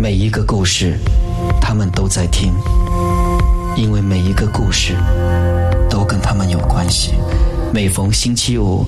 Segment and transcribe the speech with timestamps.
[0.00, 0.96] 每一个故事，
[1.60, 2.54] 他们都在听，
[3.76, 4.94] 因为每一个故事
[5.90, 7.14] 都跟他们有关系。
[7.74, 8.86] 每逢星期五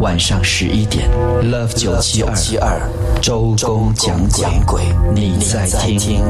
[0.00, 1.08] 晚上十一点
[1.44, 2.90] ，Love 九七二
[3.22, 4.20] 周公讲
[4.66, 4.82] 鬼，
[5.14, 5.64] 你在
[5.96, 6.24] 听，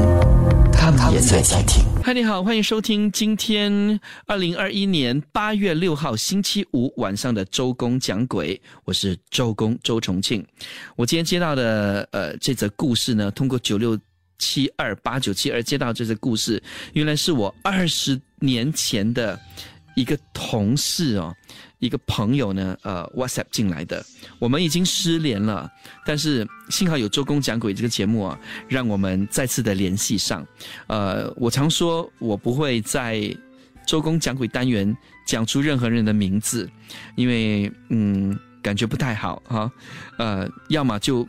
[0.71, 1.83] 他们也在听。
[2.03, 10.45] 嗨，你好，欢迎收听今天二零二一年八月六号星期五晚上的周公讲鬼，我是周公周重庆。
[10.95, 13.97] 我今天接到的呃这则故事呢，通过九六
[14.39, 16.61] 七二八九七二接到这个故事，
[16.93, 19.39] 原来是我二十年前的
[19.95, 21.31] 一个同事哦。
[21.79, 24.05] 一个朋友呢，呃，WhatsApp 进来的，
[24.37, 25.71] 我们已经失联了，
[26.05, 30.45] 但是幸好有周公讲鬼这个节目啊，让我们再次的联系上。
[30.87, 33.33] 呃，我常说我不会在
[33.87, 34.93] 周公讲鬼单元
[35.25, 36.69] 讲出任何人的名字，
[37.15, 39.71] 因为嗯，感觉不太好哈。
[40.17, 41.25] 呃，要么就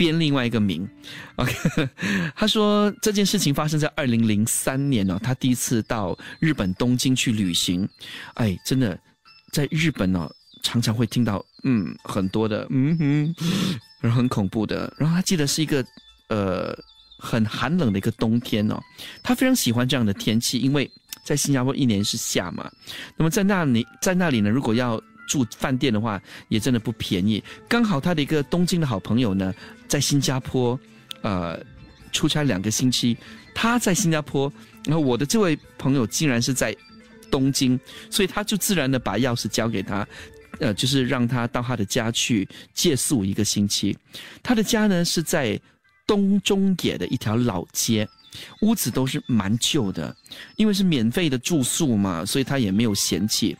[0.00, 0.88] 编另外一个名。
[1.36, 1.52] OK，
[2.34, 7.86] 他说这件事情发生在二零零三年哦，他第一次到日本东京去旅行，
[8.32, 8.98] 哎，真的。
[9.52, 10.30] 在日本呢，
[10.62, 13.34] 常常会听到嗯很多的嗯哼，
[14.00, 14.94] 然后很恐怖的。
[14.96, 15.84] 然后他记得是一个
[16.28, 16.72] 呃
[17.18, 18.80] 很寒冷的一个冬天哦，
[19.24, 20.88] 他非常喜欢这样的天气，因为
[21.24, 22.70] 在新加坡一年是夏嘛。
[23.16, 27.42] 那么在那里在那里呢，如果要住饭店的话，也真的不便宜。
[27.68, 29.54] 刚好他的一个东京的好朋友呢，
[29.86, 30.78] 在新加坡
[31.22, 31.58] 呃
[32.10, 33.16] 出差两个星期，
[33.54, 34.52] 他在新加坡，
[34.84, 36.76] 然后我的这位朋友竟然是在。
[37.30, 37.78] 东京，
[38.10, 40.04] 所以他就自然的把钥匙交给他，
[40.58, 43.96] 呃，就是让他到他的家去借宿一个星期。
[44.42, 45.56] 他的家呢是在
[46.08, 48.08] 东中野的一条老街，
[48.60, 50.14] 屋子都是蛮旧的，
[50.56, 53.56] 因为是免费的住宿嘛，所以他也没有嫌弃。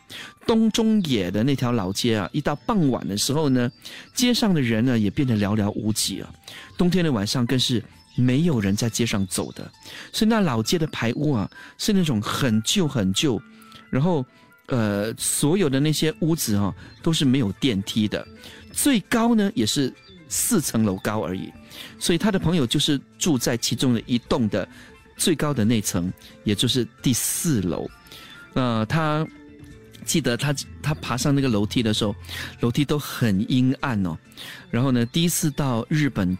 [0.47, 3.71] 东中野的那条老街啊，一到傍晚的时候呢，
[4.13, 6.33] 街上的人呢也变得寥寥无几了。
[6.77, 7.83] 冬天的晚上更是
[8.15, 9.71] 没有人在街上走的，
[10.11, 13.41] 所以那老街的排屋啊，是那种很旧很旧。
[13.89, 14.25] 然后，
[14.67, 18.25] 呃，所有的那些屋子哈，都是没有电梯的，
[18.71, 19.93] 最高呢也是
[20.29, 21.51] 四层楼高而已。
[21.99, 24.67] 所以他的朋友就是住在其中的一栋的
[25.17, 26.11] 最高的那层，
[26.43, 27.89] 也就是第四楼。
[28.53, 29.25] 呃，他
[30.05, 32.15] 记得他他爬上那个楼梯的时候，
[32.59, 34.17] 楼梯都很阴暗哦。
[34.69, 36.37] 然后呢，第一次到日本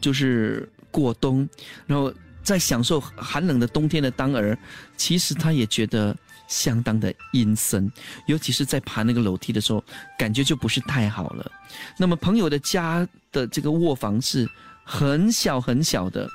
[0.00, 1.48] 就是过冬，
[1.86, 4.58] 然后在享受寒冷的冬天的当儿，
[4.96, 6.16] 其实他也觉得。
[6.48, 7.90] 相当的阴森，
[8.26, 9.82] 尤其是在爬那个楼梯的时候，
[10.18, 11.50] 感觉就不是太好了。
[11.96, 14.46] 那么朋友的家的这个卧房是
[14.84, 16.28] 很小很小的，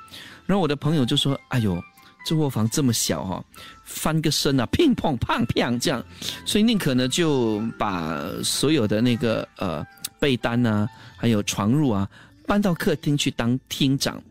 [0.46, 1.81] 然后我的朋友就说：“哎呦，
[2.25, 3.44] 这卧房这么小哈，
[3.84, 6.03] 翻个身啊，乒乓乓乓这样，
[6.46, 9.85] 所以宁可呢就把所有的那个呃
[10.19, 10.88] 被单啊，
[11.18, 12.09] 还有床褥啊，
[12.46, 14.22] 搬到客厅去当厅长。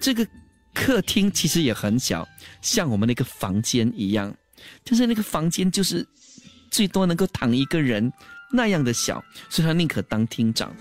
[0.00, 0.26] 这个
[0.72, 2.26] 客厅其实也很小，
[2.60, 4.34] 像我们那个房间一样。”
[4.82, 6.06] 就是那个房间，就是
[6.70, 8.10] 最多能够躺一个人
[8.50, 10.74] 那样的小，所以他宁可当厅长。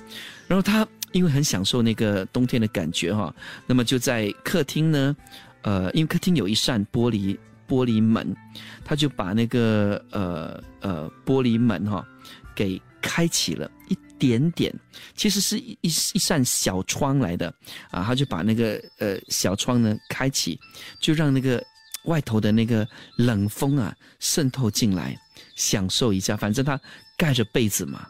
[0.48, 3.34] 然后他因为很享受那个冬天的感觉哈，
[3.66, 5.16] 那么就在客厅呢，
[5.62, 8.36] 呃，因为客厅有一扇玻璃玻璃门，
[8.84, 12.06] 他就把那个呃呃玻璃门哈
[12.54, 14.74] 给开启了一点点，
[15.16, 17.48] 其实是一一一扇小窗来的
[17.92, 20.60] 啊，他就把那个呃小窗呢开启，
[21.00, 21.64] 就让那个。
[22.06, 22.86] 外头的那个
[23.16, 25.18] 冷风啊，渗透进来，
[25.56, 26.36] 享受一下。
[26.36, 26.78] 反正他
[27.16, 28.06] 盖着被子嘛，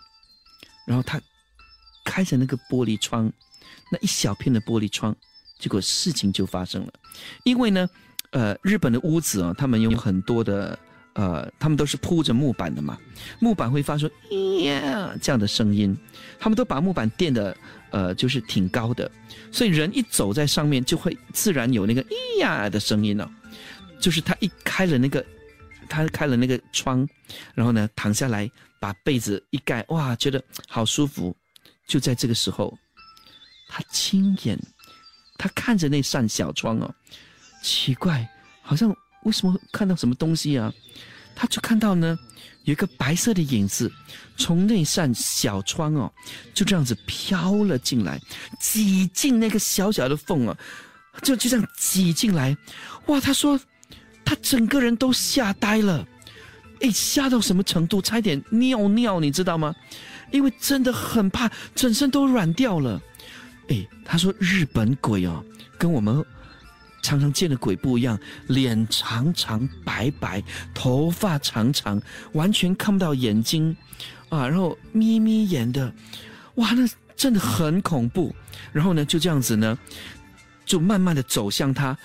[0.88, 1.22] 然后他
[2.03, 3.31] 开着那个玻璃窗，
[3.91, 5.16] 那一小片的玻璃窗，
[5.59, 6.94] 结果事情就发生了。
[7.44, 7.90] 因为呢，
[8.31, 10.78] 呃，日本的屋子啊，他们有很多的，
[11.14, 12.97] 呃，他们都是铺着木板的嘛，
[13.40, 15.96] 木板会发出咿“呀”这样的声音，
[16.40, 17.56] 他们都把木板垫的，
[17.91, 19.09] 呃，就是挺高的，
[19.52, 22.09] 所以人一走在上面，就会自然有那个咿
[22.41, 23.30] “呀”的声音了。
[24.00, 25.25] 就是他一开了那个，
[25.88, 27.08] 他开了那个窗，
[27.56, 31.34] 然后呢躺下来，把被子一盖，哇，觉得好舒服。
[31.88, 32.78] 就在这个时候，
[33.67, 34.59] 他亲眼，
[35.37, 36.96] 他看着那扇小窗哦，
[37.61, 38.28] 奇怪，
[38.61, 40.73] 好像为什么看到什么东西啊？
[41.35, 42.17] 他就看到呢，
[42.63, 43.91] 有一个白色的影子
[44.37, 46.11] 从那扇小窗哦，
[46.53, 48.19] 就这样子飘了进来，
[48.59, 50.58] 挤进那个小小的缝啊，
[51.22, 52.55] 就就这样挤进来，
[53.08, 53.59] 哇，他说。
[54.25, 56.08] 他整个人都吓呆了，
[56.79, 58.02] 哎，吓到什么程度？
[58.02, 59.75] 差点尿尿，你知道吗？
[60.34, 63.02] 因为真的很怕，整身都软掉了。
[63.70, 65.41] 哎，他说日本鬼哦，
[65.78, 66.22] 跟我们
[67.02, 70.44] 常常见的鬼不一样，脸长长白白，
[70.74, 72.02] 头发长长，
[72.34, 73.74] 完全看不到眼睛，
[74.28, 75.94] 啊，然后眯眯眼的，
[76.56, 76.85] 哇，那
[77.16, 78.35] 真的很恐怖。
[78.74, 79.78] 然后呢，就这样子呢。
[80.66, 81.96] 就慢慢的走向他。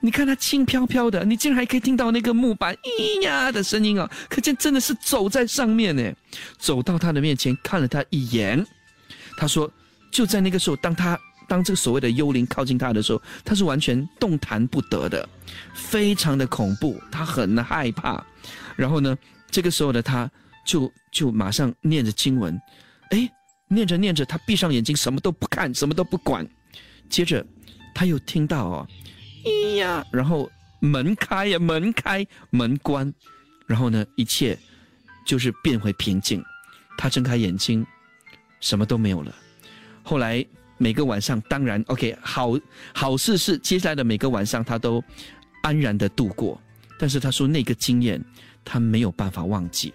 [0.00, 4.08] 你看他轻飘飘的，你竟然还可以听到那个木板咿呀的声音啊！
[4.28, 6.12] 可见真的是走在上面呢。
[6.56, 8.64] 走到他的面前，看了他一眼，
[9.36, 9.68] 他说
[10.12, 11.18] ：“就在那个时候，当他
[11.48, 15.28] 当这个所谓的幽灵靠近他的时候，他是完全动弹不得的，
[15.74, 18.24] 非常的恐怖，他很害怕。
[18.76, 19.18] 然后呢，
[19.50, 20.30] 这个时候的他
[20.64, 22.56] 就就马上念着经文，
[23.10, 23.28] 哎，
[23.66, 26.48] 念着念着，他闭上眼睛，什么都不看，什么都不管。
[27.08, 27.44] 接着
[27.92, 28.88] 他又听到哦。”
[29.76, 30.50] 呀，然后
[30.80, 33.12] 门开呀，门开门关，
[33.66, 34.58] 然后呢，一切
[35.26, 36.44] 就是变回平静。
[36.96, 37.86] 他睁开眼睛，
[38.60, 39.34] 什么都没有了。
[40.02, 40.44] 后来
[40.76, 42.52] 每个晚上，当然 OK，好
[42.94, 45.02] 好事是接下来的每个晚上他都
[45.62, 46.60] 安然的度过。
[46.98, 48.22] 但是他说那个经验
[48.64, 49.92] 他没有办法忘记。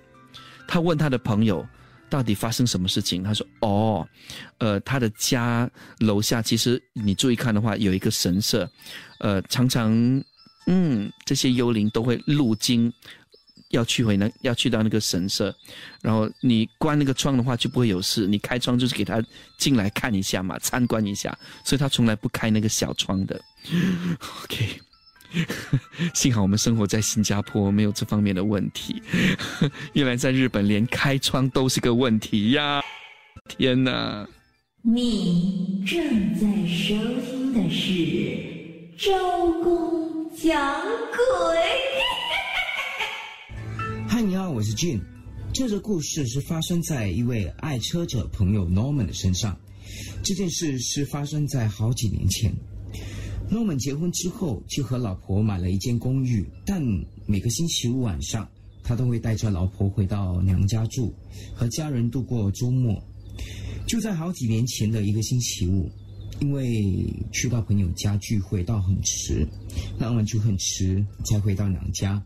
[0.68, 1.66] 他问他的朋友。
[2.14, 3.24] 到底发生什么事情？
[3.24, 4.08] 他说：“哦，
[4.60, 5.68] 呃，他的家
[5.98, 8.70] 楼下其实你注意看的话，有一个神社，
[9.18, 9.92] 呃，常常，
[10.68, 12.94] 嗯，这些幽灵都会路经，
[13.70, 15.52] 要去回那，要去到那个神社，
[16.04, 19.20] 然后你关那个窗的话就不会有事，你开窗就是给他
[19.58, 23.42] 进来看一下嘛，参观一下，所以他从来不开那个小窗的。
[24.44, 24.80] OK。”
[26.14, 29.02] 幸好我们生活在新加坡，没有这方面的问题。
[29.94, 32.82] 原来在日本，连开窗都是个问题呀！
[33.50, 34.28] 天哪！
[34.82, 37.94] 你正在收听的是
[38.98, 39.14] 《周
[39.64, 41.18] 公讲鬼》。
[44.08, 45.00] 嗨，你好，我是 Jun。
[45.54, 49.58] 这个故事是发生在一位爱车者朋友 Norman 的身上。
[50.24, 52.54] 这件事是发生在好几年前。
[53.50, 56.82] 诺曼结婚之后，就和老婆买了一间公寓，但
[57.26, 58.50] 每个星期五晚上，
[58.84, 61.14] 他都会带着老婆回到娘家住，
[61.54, 63.02] 和家人度过周末。
[63.86, 65.92] 就在好几年前的一个星期五，
[66.40, 69.48] 因为去到朋友家聚会到很迟，
[70.00, 72.24] 那晚就很迟才回到娘家。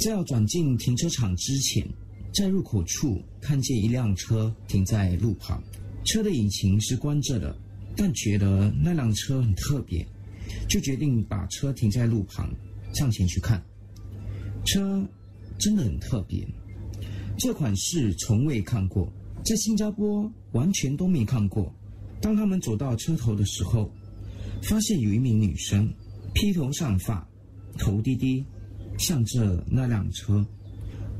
[0.00, 1.86] 在要转进停车场之前，
[2.32, 5.62] 在入口处看见一辆车停在路旁，
[6.04, 7.54] 车的引擎是关着的，
[7.96, 10.06] 但觉得那辆车很特别。
[10.68, 12.50] 就决定把车停在路旁，
[12.94, 13.62] 上前去看。
[14.64, 15.06] 车
[15.58, 16.46] 真的很特别，
[17.38, 19.12] 这款式从未看过，
[19.44, 21.72] 在新加坡完全都没看过。
[22.20, 23.90] 当他们走到车头的时候，
[24.62, 25.88] 发现有一名女生
[26.34, 27.26] 披头散发，
[27.78, 28.44] 头低低，
[28.98, 30.44] 向着那辆车。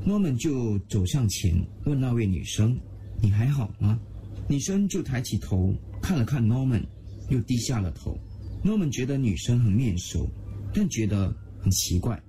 [0.05, 1.53] 诺曼就走向前
[1.85, 2.77] 问那位女生
[3.21, 3.99] ：“你还好吗？”
[4.47, 6.81] 女生就抬起头看了看诺曼，
[7.29, 8.17] 又低下了头。
[8.63, 10.29] Norman 觉得女生很面熟，
[10.73, 12.21] 但觉得很奇怪，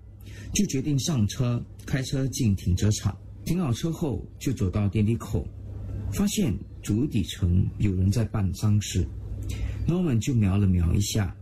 [0.54, 3.16] 就决定上车，开车进停车场。
[3.44, 5.44] 停好车后，就走到电梯口，
[6.12, 9.04] 发现主底层有人在办丧事。
[9.88, 11.34] Norman 就瞄了瞄一下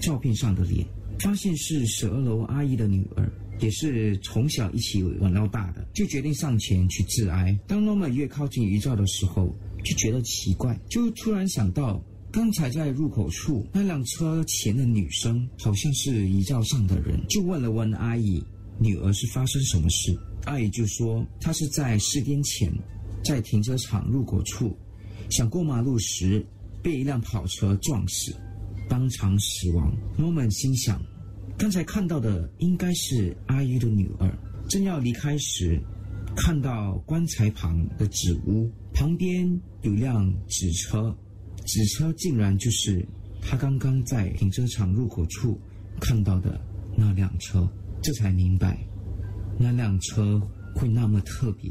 [0.00, 0.86] 照片上的脸，
[1.18, 7.58] 发现是十二楼阿姨的女儿，也是从小一起玩到大的，就决定上前去致哀。
[7.66, 9.54] 当 Norman 越靠近遗照的时候，
[9.84, 12.02] 就觉得奇怪，就突然想到。
[12.32, 18.40] 刚才在入口处那辆车前的女生，好像是遗照上的人，就问了问阿姨
[18.78, 20.16] ：“女儿是发生什么事？”
[20.46, 22.72] 阿姨就说：“她是在四天前，
[23.24, 24.76] 在停车场入口处，
[25.28, 26.46] 想过马路时
[26.80, 28.32] 被一辆跑车撞死，
[28.88, 31.02] 当场死亡。” Norman 心想
[31.58, 34.38] ：“刚才看到的应该是阿姨的女儿。”
[34.70, 35.82] 正要离开时，
[36.36, 41.12] 看到棺材旁的纸屋旁边有辆纸车。
[41.72, 43.00] 纸车竟然就是
[43.40, 45.56] 他刚刚在停车场入口处
[46.00, 46.60] 看到的
[46.96, 47.64] 那辆车，
[48.02, 48.76] 这才明白
[49.56, 50.42] 那辆车
[50.74, 51.70] 会那么特别，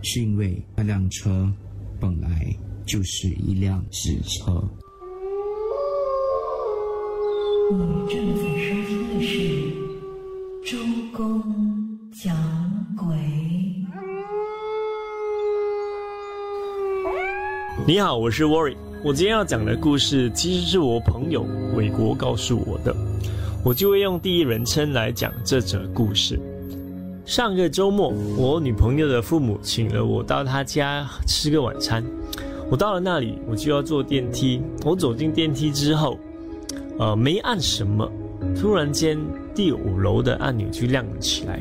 [0.00, 1.52] 是因为那辆车
[2.00, 2.56] 本来
[2.86, 4.62] 就是一辆纸车。
[7.72, 9.72] 你正在收听的是
[10.64, 10.78] 周
[11.12, 12.32] 公讲
[12.96, 13.16] 鬼。
[17.88, 18.76] 你好，我是 Worry。
[19.04, 21.44] 我今天要讲的故事，其实是我朋友
[21.74, 22.94] 伟国告诉我的，
[23.64, 26.38] 我就会用第一人称来讲这则故事。
[27.26, 32.04] 上个周末，我女朋友的父母请了我到他家吃个晚餐。
[32.70, 34.62] 我到了那里，我就要坐电梯。
[34.84, 36.16] 我走进电梯之后，
[37.00, 38.08] 呃，没按什么，
[38.54, 39.18] 突然间
[39.52, 41.60] 第五楼的按钮就亮了起来。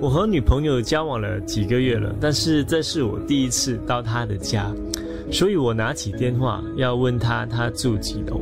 [0.00, 4.68] 我和女朋友交往了几个月了，但是这是我第一次到她的家。
[5.32, 8.40] 所以我拿起电话要问他，他住几楼？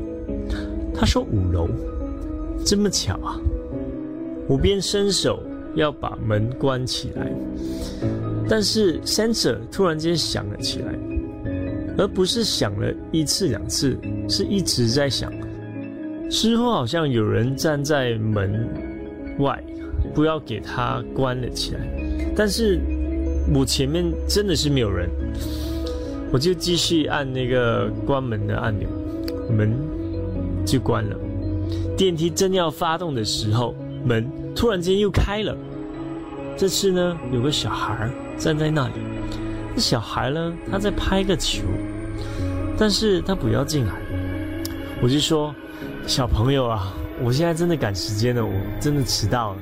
[0.93, 1.69] 他说五楼。
[2.63, 3.41] 这么巧啊！
[4.47, 5.43] 我便伸手
[5.77, 7.33] 要把门关起来，
[8.47, 10.95] 但是 sensor 突然间响了起来，
[11.97, 13.97] 而不是响了一次两次，
[14.29, 15.33] 是一直在响。
[16.29, 18.69] 之后好像有人站在门
[19.39, 19.59] 外，
[20.13, 21.81] 不要给他关了起来。
[22.37, 22.79] 但是
[23.55, 25.09] 我前面真的是没有人，
[26.33, 28.89] 我就继续按那个关门的按钮，
[29.51, 29.77] 门
[30.65, 31.17] 就关了。
[31.97, 35.57] 电梯正要发动的时候，门突然间又开了。
[36.57, 38.09] 这次呢，有个小孩
[38.39, 38.95] 站在那里。
[39.75, 41.63] 那小孩呢，他在拍个球，
[42.79, 43.95] 但是他不要进来。
[45.03, 45.55] 我就说，
[46.07, 49.59] 小朋友啊，我现在真的赶时间了，我真的迟到了。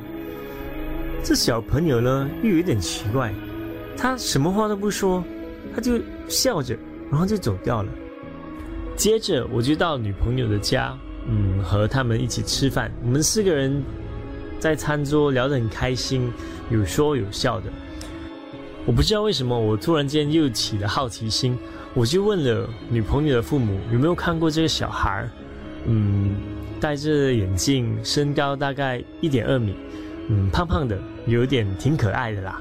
[1.22, 3.32] 这小朋友呢，又有点奇怪，
[3.96, 5.22] 他什么话都不说，
[5.74, 5.98] 他就
[6.28, 6.76] 笑着，
[7.10, 7.88] 然后就走掉了。
[8.94, 12.92] 接着我就到女朋友的家，嗯，和他们一起吃饭。
[13.02, 13.82] 我们四个人
[14.58, 16.32] 在餐桌聊得很开心，
[16.70, 17.66] 有说有笑的。
[18.84, 21.56] 我不知道为什么，我突然间又起了好奇心，
[21.94, 25.28] 我就问了女朋友的父母有没有看过这个小孩，
[25.86, 26.34] 嗯，
[26.80, 29.74] 戴着眼镜，身高大概一点二米，
[30.28, 32.60] 嗯，胖胖的，有点挺可爱的啦。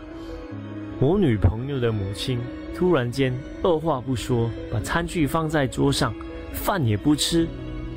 [0.99, 2.39] 我女朋友的母亲
[2.77, 6.13] 突然间二话不说，把餐具放在桌上，
[6.53, 7.47] 饭也不吃，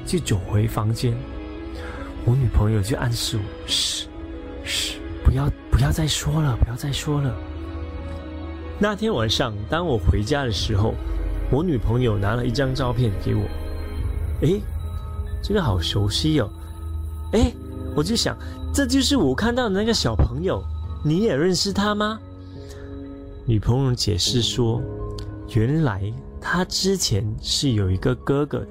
[0.07, 1.15] 就走回房间。
[2.25, 4.07] 我女朋友就暗示我：嘘，
[4.65, 7.37] 嘘，不要不要再说了，不要再说了。
[8.79, 10.95] 那天晚上，当我回家的时候，
[11.51, 13.43] 我女朋友拿了一张照片给我。
[14.41, 14.63] 诶，
[15.43, 16.49] 这个好熟悉哦！
[17.33, 17.53] 诶，
[17.95, 18.35] 我就想，
[18.73, 20.65] 这就是我看到的那个小朋友，
[21.05, 22.19] 你也认识他吗？
[23.47, 24.81] 女朋友解释说，
[25.55, 28.69] 原来她之前是有一个哥哥的，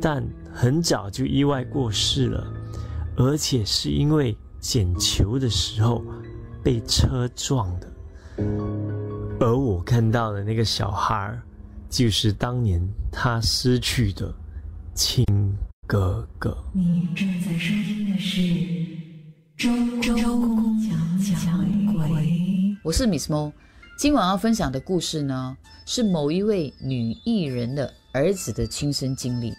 [0.00, 2.46] 但很早就意外过世了，
[3.16, 6.04] 而且是因为捡球的时候
[6.62, 7.88] 被车撞的。
[9.40, 11.36] 而我看到的那个小孩，
[11.88, 14.32] 就是当年他失去的
[14.94, 15.24] 亲
[15.86, 16.56] 哥哥。
[16.72, 18.40] 你正在收听的是
[19.56, 19.68] 《周
[20.00, 22.08] 周公讲讲鬼》。
[22.82, 23.52] 我是 Miss Mo，
[24.00, 25.54] 今晚要分享的故事呢，
[25.84, 29.52] 是某一位女艺人的儿子的亲身经历。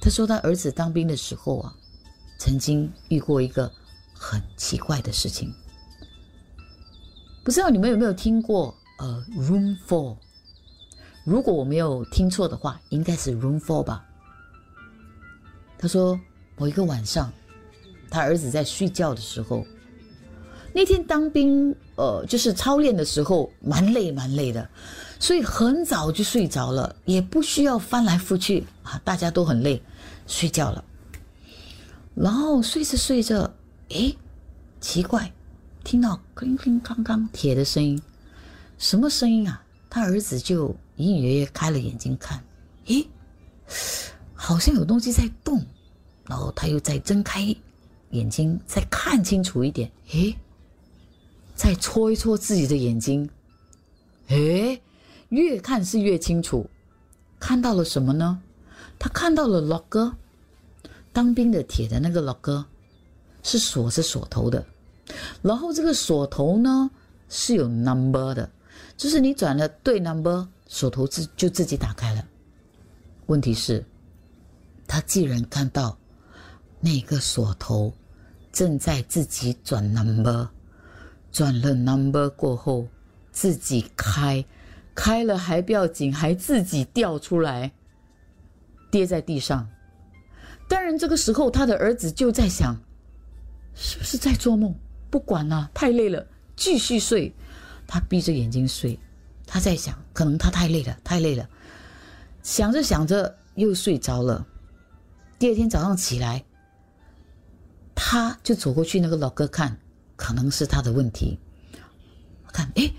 [0.00, 1.72] 他说他儿子当兵的时候啊，
[2.40, 3.70] 曾经遇过一个
[4.14, 5.54] 很奇怪的事情。
[7.44, 10.16] 不知道你们有没有听过呃，Room Four？
[11.22, 14.04] 如果我没有听错的话，应该是 Room Four 吧。
[15.78, 16.18] 他说
[16.56, 17.32] 某一个晚上，
[18.10, 19.64] 他儿子在睡觉的时候，
[20.72, 24.68] 那天当兵，呃，就是操练的时候，蛮累蛮累的，
[25.18, 29.82] 所以很早就睡着了，也不需要翻来覆去啊，大家都很累，
[30.26, 30.84] 睡觉了。
[32.14, 33.52] 然后睡着睡着，
[33.88, 34.16] 诶，
[34.80, 35.30] 奇怪。
[35.82, 38.00] 听到铿铿锵锵铁的声音，
[38.78, 39.62] 什么声音啊？
[39.90, 42.42] 他儿子就隐隐约约开了眼睛看，
[42.86, 43.06] 咦，
[44.32, 45.62] 好像有东西在动，
[46.26, 47.54] 然后他又再睁开
[48.10, 50.34] 眼睛，再看清楚一点，诶，
[51.54, 53.28] 再搓一搓自己的眼睛，
[54.28, 54.80] 诶，
[55.28, 56.68] 越看是越清楚，
[57.38, 58.40] 看到了什么呢？
[58.98, 60.12] 他看到了老哥，
[61.12, 62.64] 当兵的铁的那个老哥，
[63.42, 64.64] 是锁着锁头的。
[65.42, 66.90] 然后这个锁头呢
[67.28, 68.50] 是有 number 的，
[68.96, 72.26] 就是你转了对 number，锁头自就自己打开了。
[73.26, 73.84] 问题是，
[74.86, 75.96] 他既然看到
[76.80, 77.92] 那个锁头
[78.52, 80.48] 正在自己转 number，
[81.34, 82.86] 转了 number 过后
[83.32, 84.44] 自己开，
[84.94, 87.72] 开了还不要紧，还自己掉出来，
[88.88, 89.68] 跌在地上。
[90.68, 92.80] 当然这个时候他的儿子就在想，
[93.74, 94.76] 是不是在做梦？
[95.10, 96.24] 不管了，太累了，
[96.54, 97.34] 继续睡。
[97.84, 99.00] 他闭着眼睛睡，
[99.44, 101.50] 他在想，可能他太累了，太累了。
[102.44, 104.46] 想着想着又睡着了。
[105.36, 106.44] 第二天早上起来，
[107.92, 109.76] 他就走过去那个老哥看，
[110.24, 111.38] 可能是他的问题。
[112.46, 112.90] 我看，哎，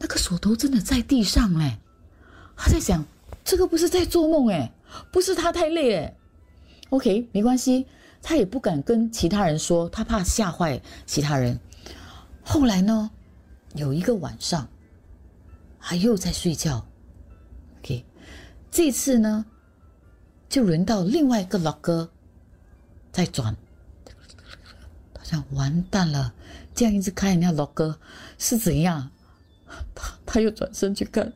[0.00, 1.78] 那个锁头真的在地上哎。
[2.56, 3.04] 他在想，
[3.44, 4.72] 这个不是在做梦哎，
[5.12, 6.16] 不是他太累哎。
[6.90, 7.86] OK，没关系。
[8.20, 11.56] 他也不敢跟其他人说，他怕吓坏其他人。
[12.42, 13.08] 后来呢，
[13.76, 14.68] 有一个晚上，
[15.78, 16.84] 他又在睡觉。
[17.78, 18.04] OK，
[18.72, 19.46] 这次呢，
[20.48, 22.10] 就轮到另外一个老哥
[23.12, 23.56] 在转。
[25.52, 26.32] 完蛋了，
[26.74, 27.96] 这样一直看人家老哥
[28.38, 29.10] 是怎样？
[29.94, 31.32] 他 他又转身去看，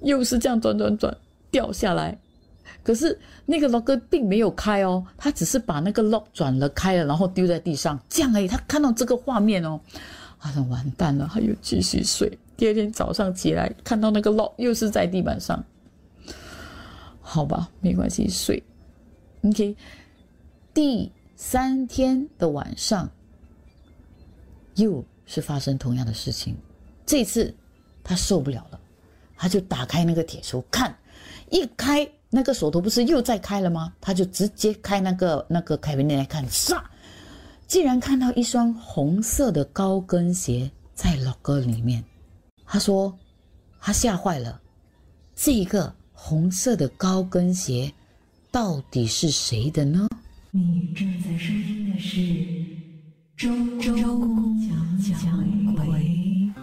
[0.00, 1.16] 又是这样转转转
[1.50, 2.18] 掉下来。
[2.82, 8.48] 可是那个 lock 并没有开哦，他只是把那个 lock 转了开了，然后丢在地上，这样而已。
[8.48, 9.80] 他看到这个画面哦，
[10.40, 12.38] 他说完蛋了，他又继续睡。
[12.56, 15.64] 第二天早上起来，看到那个 lock 又是在地板上，
[17.20, 18.62] 好吧，没关系，睡。
[19.42, 19.76] OK，
[20.74, 23.08] 第三天的晚上，
[24.76, 26.56] 又是发生同样的事情。
[27.04, 27.54] 这次
[28.04, 28.80] 他受不了了，
[29.36, 30.96] 他就打开那个铁橱看，
[31.50, 33.92] 一开那个锁头不是又在开了吗？
[34.00, 36.80] 他就直接开那个那个开门来看，唰，
[37.66, 42.02] 竟然看到一双红色的高跟鞋在老哥里面。
[42.64, 43.16] 他说
[43.80, 44.60] 他吓坏了，
[45.34, 47.92] 这一个红色的高跟鞋
[48.50, 50.08] 到底是谁的呢？
[50.50, 52.18] 你正在收听的是
[53.42, 53.48] 周
[53.80, 55.84] 周公讲讲鬼。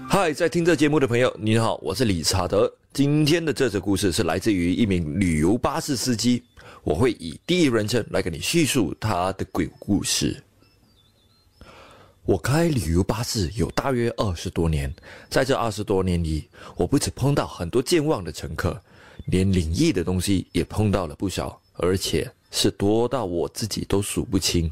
[0.07, 2.73] 嗨，在听这节目的朋友，你好，我是理查德。
[2.93, 6.41] 今天的这则故事是来自于一名旅游巴士司机，
[6.81, 10.41] 我会以第一人称来给你叙述他的鬼故事。
[12.23, 14.89] 我开旅游巴士有大约二十多年，
[15.29, 18.81] 在这二十多年里，我不止碰到很多健忘的乘客，
[19.25, 24.71] 连灵异的东西也碰到了不少，而且是多到我自己都数不清。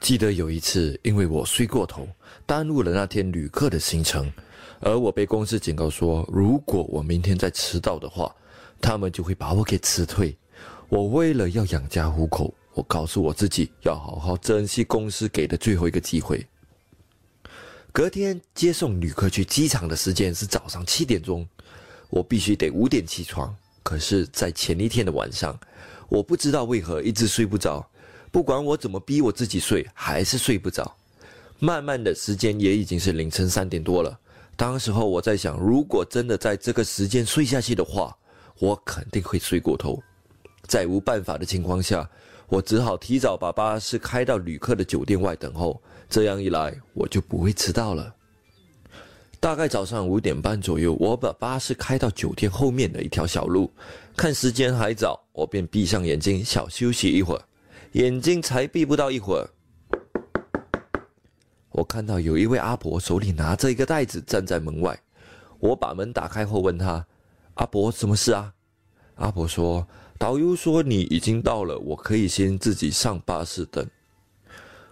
[0.00, 2.06] 记得有一次，因为我睡过头，
[2.44, 4.30] 耽误了那天旅客的行程，
[4.80, 8.34] 而我被公司警告说，如果我明天再迟到的话，
[8.80, 10.36] 他们就会把我给辞退。
[10.90, 16.46] 我为了要养家糊口，我告诉我自己要好好珍惜公司给的最后一个机会。
[17.90, 21.48] 隔天接送旅客去机场的时间是早上七点钟，
[22.10, 23.56] 我必须得五点起床。
[23.82, 25.58] 可是，在前一天的晚上，
[26.08, 27.88] 我不知道为何一直睡不着。
[28.34, 30.92] 不管我怎么逼我自己睡，还是睡不着。
[31.60, 34.18] 慢慢的时间也已经是凌晨三点多了。
[34.56, 38.12] 当时候我在想，如果真的在这个时间睡下去的话，
[38.58, 40.02] 我肯定会睡过头。
[40.66, 42.10] 在无办法的情况下，
[42.48, 45.80] 我只好提早把巴士开到旅客的酒店外等候。
[46.10, 48.12] 这样一来，我就不会迟到了。
[49.38, 53.70] 大概早上五点半左右，我把巴士开到酒店后面的一条小路，
[54.16, 57.42] 看时间还早，我便闭上眼睛小休息一会儿。
[57.94, 59.48] 眼睛才闭不到一会儿，
[61.70, 65.00] 我看到有一位阿伯手里拿着一个袋子站在门外。
[65.60, 67.06] 我把门打开后问他
[67.54, 68.52] ：“阿伯，什么事啊？”
[69.14, 69.86] 阿伯说
[70.18, 73.88] ：“导游说你已经到了，我可以先自己上巴士等。”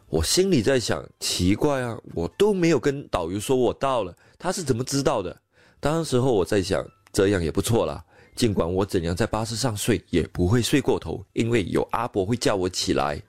[0.08, 5.36] 我心里在想：奇怪啊，我都没有跟导游说我到了，他是怎么知道的？
[5.80, 8.04] 当时候我在想，这样也不错啦。
[8.35, 13.21] 尽管我怎样在巴士上睡，也不会睡过头，因为有阿伯会叫我起来。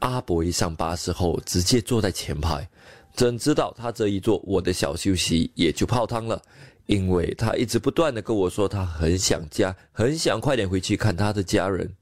[0.00, 2.68] 阿伯一上巴士后，直接坐在前排，
[3.14, 6.40] 怎知道他这一坐，我的小休息也就泡汤了，
[6.86, 11.92] 因为他一直不断的跟我说他很想家，很想快点回去看他的家人。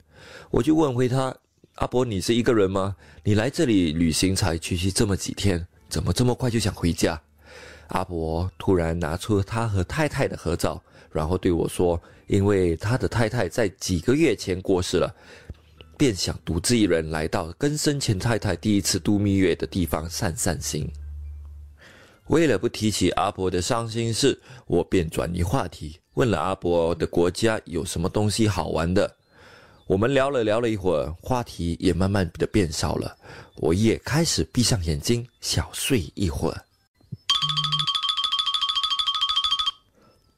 [0.51, 1.35] 我就问回他
[1.77, 2.95] ：“阿伯，你是一个人吗？
[3.25, 7.21] 你来这里旅行才去去这么几天，怎么这么快就想回家？”
[7.89, 10.83] 阿伯突然拿出他和太太的合照。
[11.17, 11.99] 然后对我说
[12.29, 15.13] ：“因为他的太太在几个月前过世了，
[15.97, 20.87] 便想独自一人来到跟生前太太第一次度蜜月的地方散散心。
[22.27, 29.17] 为了不提起阿伯的伤心事，我便转移话题，问了阿伯的国家有什么东西好玩的。
[29.87, 33.17] 我们聊了聊了一会儿，话题也慢慢的变少了，
[33.57, 36.63] 我也开始闭上眼睛小睡一会儿。”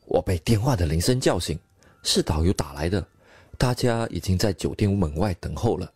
[0.08, 1.58] 我被电话的铃声叫醒，
[2.02, 3.06] 是导游打来的。
[3.58, 5.90] 大家已经在酒店门外等候了。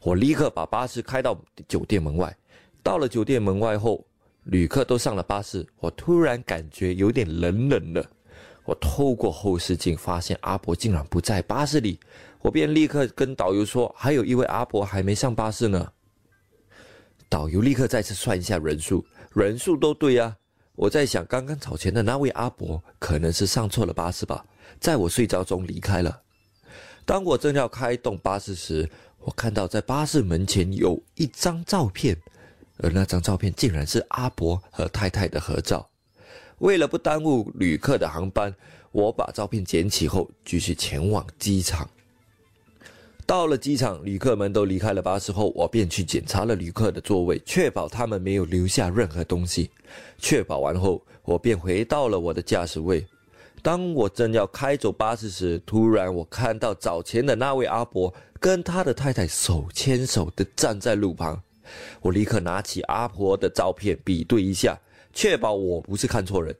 [0.00, 2.34] 我立刻把巴士开到酒店门外。
[2.82, 4.02] 到了酒店门外后，
[4.44, 5.66] 旅客都上了巴士。
[5.78, 8.04] 我突然感觉有点冷冷的。
[8.64, 12.00] 我透过后视镜发现阿伯竟然不在巴士里，
[12.40, 15.92] 我便立刻跟导游说：“还有一位阿伯还没上巴士呢。”
[17.28, 20.34] 导游立刻再次算一下人数，人数都对啊。
[20.80, 24.42] 我在想，刚刚吵钱的那位阿伯可能是上错了巴士吧，
[24.80, 26.22] 在我睡着中离开了。
[27.04, 28.88] 当我正要开动巴士时，
[29.18, 32.16] 我看到在巴士门前有一张照片，
[32.78, 35.86] 而那张照片竟然是阿伯和太太的合照。
[36.60, 38.54] 为了不耽误旅客的航班，
[38.90, 41.86] 我把照片捡起后继续前往机场。
[43.30, 49.70] 到了机场，旅客们都离开了巴士后，我便去检查了旅客的座位，确保他们没有留下任何东西。
[50.18, 53.06] 确保完后，我便回到了我的驾驶位。
[53.62, 61.40] 当我正要开走巴士时，突然我看到早前的那位阿伯跟他的太太手牵手的站在路旁。
[62.00, 64.76] 我立刻拿起阿婆的照片比对一下，
[65.12, 66.52] 确保我不是看错人。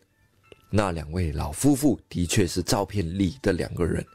[0.71, 4.07] 那两位老夫妇的确是照片里的两个人。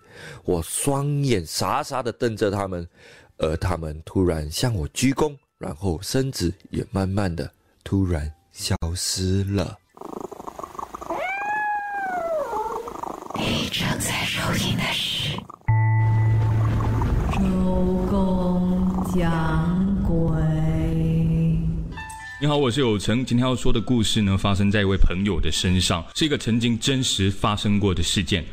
[0.44, 2.88] 我双眼傻傻的瞪着他们，
[3.38, 7.52] 而他们突然向我鞠躬，然后身子也慢慢的
[7.84, 9.78] 突然消失了。
[13.38, 15.38] 你正在收听的是
[17.34, 17.40] 周
[18.10, 20.16] 公讲鬼。
[22.42, 23.26] 你好，我是有成。
[23.26, 28.46] 今天要说的故事呢，发生在一位朋友的身上，是一个曾经真实发生过的事件。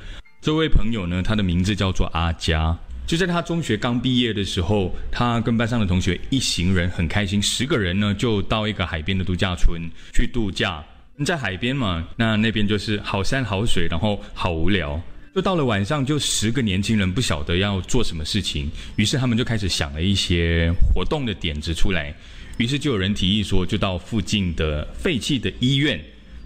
[0.42, 2.76] 这位朋友呢，他的名字叫做阿佳。
[3.06, 9.80] 就在他中学刚毕业的时候，他跟班上的同学一行人很开心，十个人呢就到一个海边的度假村
[10.12, 10.84] 去度假。
[11.24, 15.00] 在海边嘛，那那边就是好山好水，然后好无聊。
[15.32, 22.12] 就到了晚上，就十个年轻人不晓得要做什么事情，于是他们就开始想了一些活动的点子出来。
[22.56, 26.00] 于是就有人提议说，就到附近的废弃的医院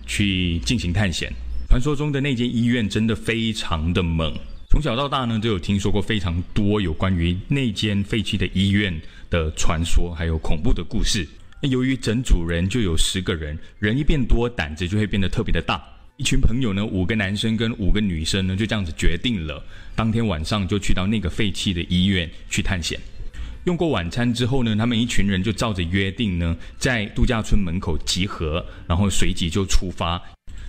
[0.06, 1.32] 去进行探险。
[1.76, 4.34] 传说中的那间医院真的非常的猛，
[4.70, 11.28] 从小到大呢都有听说过非常多有关于那间废弃的医院的传说，还有恐怖的故事。
[11.60, 15.84] 那由于整组人就有十个人，人一变多，胆子就会变得特别的大。
[16.16, 19.62] 一群朋友呢，五个男生跟五个女生呢，就这样子决定了，
[19.94, 22.98] 当天晚上就去到那个废弃的医院去探险。
[23.64, 30.18] 用过晚餐之后呢，他们一群人就照着约定呢，在度假村门口集合，然后随即就出发。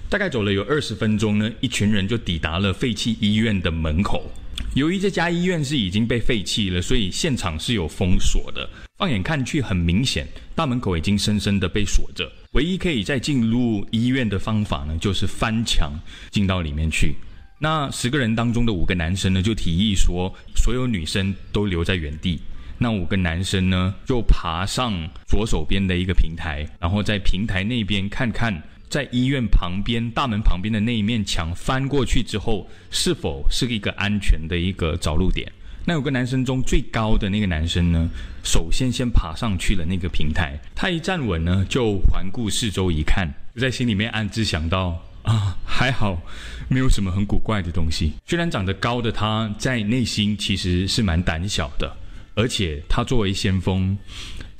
[0.10, 4.32] 大概走了有二十分钟呢，一群人就抵达了废弃医院的门口。
[4.74, 8.70] 由于这家医院是已经被废弃了，所以现场是有封锁的。
[8.98, 12.32] 放眼看去，很明显，大门口已经深深的被锁着。
[12.54, 15.92] 唯一可以再进入医院的方法呢，就是翻墙
[16.32, 17.16] 进到里面去。
[17.60, 22.40] 那十个人当中的五个男生呢，就提议说，所有女生都留在原地。
[22.78, 24.94] 那五个男生呢，就爬上
[25.28, 35.52] 左手边的一个平台，然后在平台那边看看，在医院旁边大门旁边的那一面墙翻过去之后，是否是一个安全的一个着陆点。
[35.86, 38.10] 那有个男生中最高的那个男生呢，
[38.44, 40.60] 首先先爬上去了那个平台。
[40.76, 46.22] 他一站稳呢，就环顾四周一看，在心里面暗自想到：啊，还好，
[46.70, 48.12] 没有什么很古怪的东西。
[48.26, 51.96] 虽然长得高的他，在内心其实是蛮胆小的，
[52.38, 53.98] 而且他作为先锋，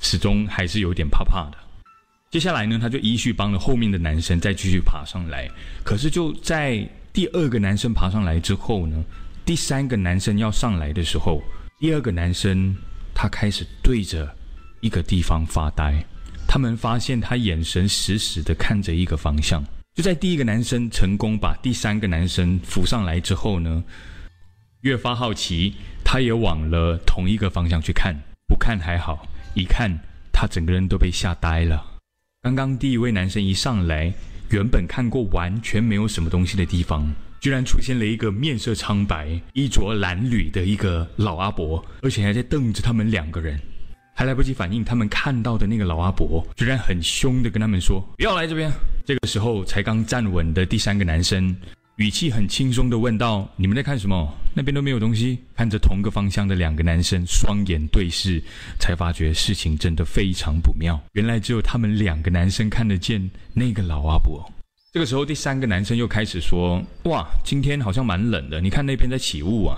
[0.00, 1.56] 始终还是有点怕怕的。
[2.28, 5.48] 接下来呢，他就依序帮了后面的男生再继续爬上来。
[5.84, 9.02] 可是就在第二个男生爬上来之后呢？
[9.44, 11.40] 第三个男生要上来的时候，
[11.78, 12.76] 第二个男生
[13.14, 14.28] 他开始对着
[14.80, 16.04] 一个地方发呆。
[16.48, 19.64] 他们发现他眼神死死的看着一个方向。
[19.94, 23.82] 就在第一个男生成功把第三个男生扶上来之后呢，
[24.82, 28.14] 越发好奇，他也往了同一个方向去看。
[28.46, 29.90] 不看还好，一看
[30.32, 31.84] 他整个人都被吓呆了。
[32.42, 34.12] 刚刚第一位男生一上来，
[34.50, 37.12] 原本看过完全没有什么东西的地方。
[37.40, 43.60] 居然出现了一个面色苍白、衣着褴褛的一个老阿伯，而且还在瞪着他们两个人。
[44.14, 48.68] 还来不及反应，他们看到的那个老阿伯居然很凶的跟他们说：“不要来这边。”
[49.06, 51.56] 这个时候，才刚站稳的第三个男生，
[51.98, 54.32] 语气很轻松的问道：“你们在看什么？
[54.54, 58.40] 那边都没有东西。”看着同个方向的两个男生双眼对视，
[58.78, 61.00] 才发觉事情真的非常不妙。
[61.14, 64.48] 原来只有他们两个男生看得见那个老阿伯。
[64.92, 66.80] 这个时候，第三个男生又开始说
[67.10, 69.76] ：“哇，今天好像蛮冷的，你看那边在起雾啊。”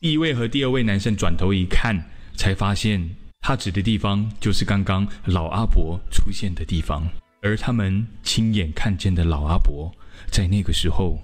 [0.00, 2.02] 第一位和第二位男生转头一看，
[2.34, 3.06] 才发现
[3.42, 7.06] 他指的地方就是刚刚老阿伯出现的地方，
[7.42, 9.92] 而他们亲眼看见的老阿伯，
[10.30, 11.18] 在那个时候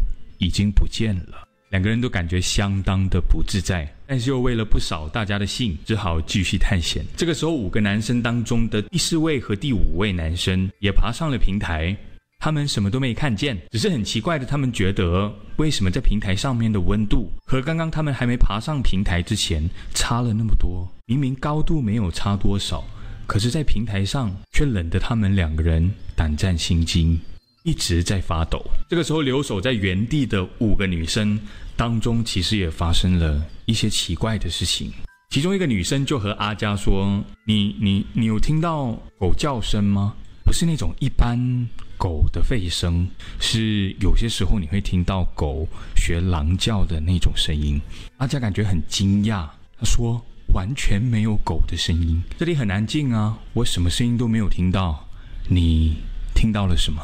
[0.45, 1.49] 已经不见了。
[1.71, 7.05] 两个人都感觉相当的不自在，但是又为了不扫大家的兴，只好继续探险。
[7.17, 11.97] 这个时候，五个男生当中的第四位和第五位男生也爬上了平台。
[12.39, 20.87] 他们什么都没看见，只是很奇怪的，他们觉得为什么在平台上面的温度和刚刚他们还没爬上平台之前差了那么多？
[21.07, 22.85] 明明高度没有差多少，
[23.27, 27.19] 可是，在平台上却冷得他们两个人胆战心惊，
[27.65, 28.63] 一直在发抖。
[28.89, 31.39] 这个时候，留守在原地的五个女生
[31.77, 34.93] 当中，其实也发生了一些奇怪的事情。
[35.31, 40.15] 其中一个女生就和阿佳说：“你、你、你有听到狗叫声吗？
[40.45, 43.09] 不是那种一般。”狗的吠声
[43.41, 47.81] 是有些时候你会听到狗学狼叫的那种声音，
[48.19, 49.49] 阿佳感觉很惊讶。
[49.79, 50.23] 他说
[50.53, 55.09] ：“完全没有狗的声音，这里很安静啊，我什么声音都没有听到。
[55.49, 55.97] 你
[56.35, 57.01] 听到了什么？”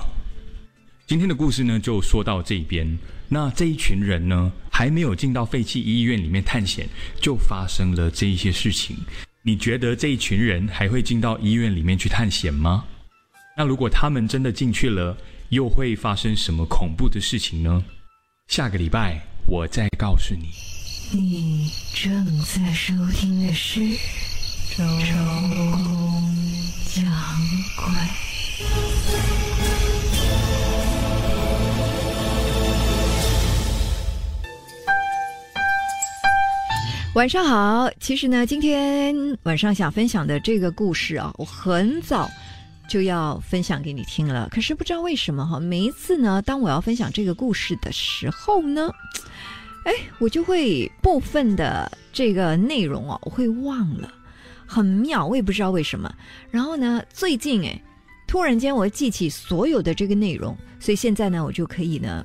[1.10, 2.96] 今天的故事呢，就说到这边。
[3.28, 6.88] 那这一群人呢，还没有进到废弃医院里面探险，
[7.20, 8.96] 就发生了这一些事情。
[9.42, 12.84] 你觉得这一群人还会进到医院里面去探险吗？
[13.56, 15.18] 那如果他们真的进去了，
[15.48, 17.82] 又会发生什么恐怖的事情呢？
[18.46, 20.50] 下个礼拜我再告诉你。
[21.10, 23.80] 你正在收听的是
[24.76, 24.84] 《周
[25.74, 26.36] 公
[26.84, 27.04] 讲
[27.74, 27.86] 鬼》。
[37.14, 42.30] 晚上好，其实呢，今天晚上想分享的这个故事啊，我很早
[42.88, 48.88] 就要分享给你听了，可是不知道为什么哈，每一次呢，当我要分享这个故事的时候呢，
[49.84, 54.08] 哎，我就会部分的这个内容啊，我会忘了，
[54.64, 56.14] 很妙，我也不知道为什么。
[56.48, 57.82] 然后呢，最近哎，
[58.28, 62.24] 突然间我记起所有的这个内容，所以现在呢，我就可以呢，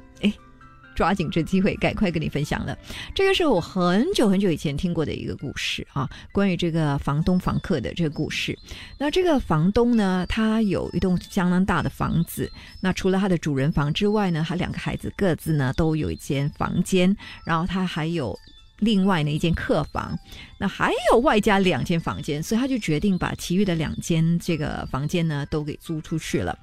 [0.95, 2.75] 抓紧这机会，赶快跟你分享了。
[3.13, 8.57] 这个是我很久很久以前听过的一个故事啊，关于这个房东房客的这个故事。
[8.97, 12.49] 那这个房东呢，他有一栋相当大的房子。
[12.79, 18.37] 那除了他的主人房之外呢，他两个孩子各自呢都有一间房间，然后他还有
[18.79, 20.17] 另外的一间客房，
[20.57, 26.57] 那还有外加两间房间，所以他就决定把其余的两间这个房间呢都给租出去了。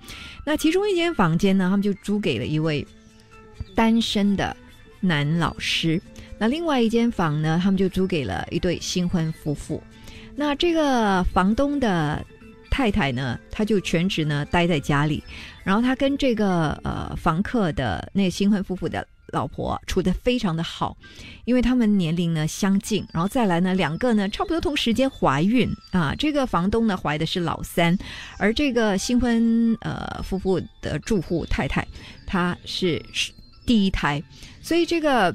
[0.47, 2.87] 那其中一间房间呢，他们就租给了一位。
[3.75, 4.57] 单身的
[5.01, 6.01] 男老师，
[6.39, 9.83] 那另外一间房呢，他们就租给了一对新婚夫妇。
[10.35, 12.25] 那这个房东的
[12.71, 15.23] 太太呢，他就全职呢待在家里，
[15.63, 20.97] 然后他跟这个呃房客的那新婚夫妇的老婆处得非常的好，
[21.45, 27.99] 因为他们年龄呢相近，然后再来呢两个呢差不多同时间怀孕啊，这个房东呢怀的是老三，
[28.39, 31.87] 而这个新婚呃夫妇的住户太太，
[32.27, 33.03] 她是。
[33.65, 34.23] 第一胎，
[34.61, 35.35] 所以这个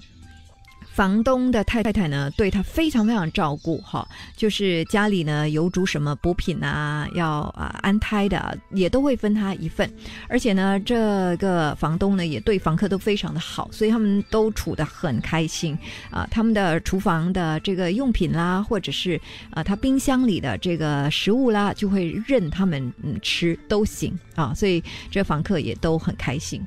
[0.94, 9.88] 房东的太太太呢，对他非常非常照顾哈，就是家里呢有煮什么补品啊，要啊安胎的也都会分他一份，
[10.28, 15.78] 而且呢，这个房东呢也对房客都非常的好，所以他们都处得很开心
[16.10, 16.28] 啊。
[16.32, 26.60] 他们的厨房的这个用品啦，或者是啊他冰箱里的这个食物啦，就会任他们嗯吃都行啊，所以这房客也都很开心。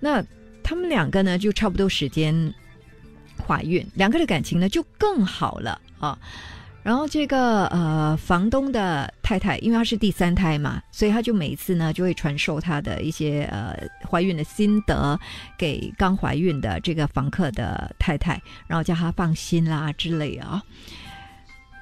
[0.00, 0.24] 那。
[0.70, 2.54] 他们两个呢，就差不多时间
[3.44, 6.16] 怀孕，两个的感情呢就更好了啊。
[6.84, 13.76] 然后这个呃，房东的太太，因为她是第三胎嘛，所以她就每一次呢就会传授她的一些呃
[14.08, 15.18] 怀孕的心得
[15.58, 20.62] 给刚怀孕的这个房客的太太，然后叫她放心啦之类啊。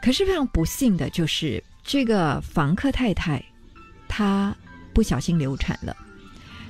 [0.01, 3.44] 可是非常不幸的就是这个房客太太
[4.09, 4.57] 她
[4.94, 5.94] 不小心流产了。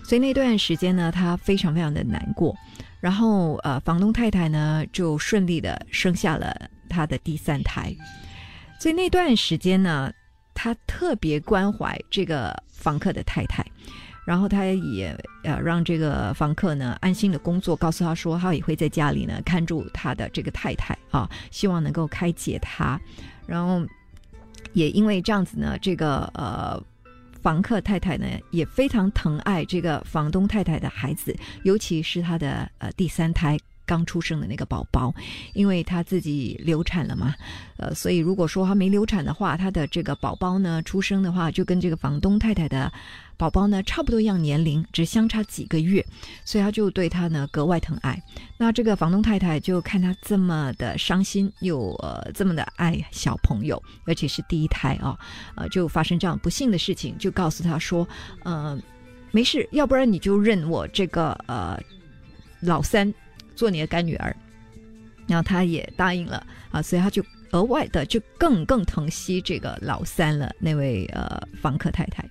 [0.08, 2.56] 所以那段时间呢，他非常非常的难过。
[2.98, 6.56] 然后呃，房东太太呢就顺利的生下了
[6.88, 7.94] 他的第三胎。
[8.80, 10.10] 所以那段时间呢，
[10.54, 13.62] 他特别关怀这个房客的太太，
[14.24, 22.98] 然后他也呃让这个房客呢安心的工作，告诉他说他也会在家里呢看住他的这个太太啊，希望能够开解他。
[23.46, 23.86] 然后
[24.72, 26.82] 也因为这样子呢，这个呃。
[27.48, 35.14] 房客太太呢也非常疼爱这个房东太太的孩子，尤其是她的呃第三胎刚出生的那个宝宝，
[35.54, 37.34] 因为她自己流产了嘛，
[37.78, 42.92] 呃，所以如果说她没流产的话，她的这个宝宝呢出生的话，就跟这个房东太太的。
[43.38, 46.04] 宝宝呢，差不多一样年龄，只相差几个月，
[46.44, 48.20] 所以他就对他呢格外疼爱。
[48.58, 55.16] 那这个房东太太就看他这么的伤心，又呃这么的爱小朋友，而且是第一胎啊，
[55.54, 58.06] 呃，就发生这样不幸的事情，就告诉他说，
[58.42, 58.76] 呃，
[59.30, 61.80] 没事，要不然你就认我这个呃
[62.60, 63.14] 老三
[63.54, 64.36] 做你的干女儿。
[65.28, 67.22] 然后他也答应了啊，所以他就
[67.52, 72.28] 额外的就更更疼惜这个老三了，那位呃房客太太。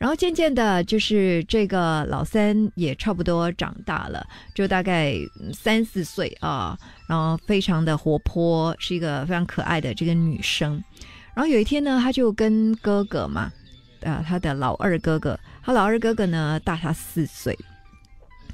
[0.00, 5.14] 然后渐渐的，就是这个老三也差不多长大了，就大概
[5.52, 6.74] 三四岁啊，
[7.06, 10.82] 然后非常的活泼，是一个非常可爱的这个女生。
[11.34, 13.52] 然后有一天呢，他就跟哥哥嘛，
[14.02, 17.54] 啊，他的老二哥哥，他老二哥哥呢大他四岁，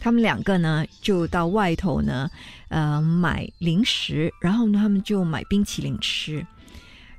[0.01, 2.29] 他们两个呢就到外头呢，
[2.71, 6.45] 呃，买零食，然后呢他们就买冰淇淋吃。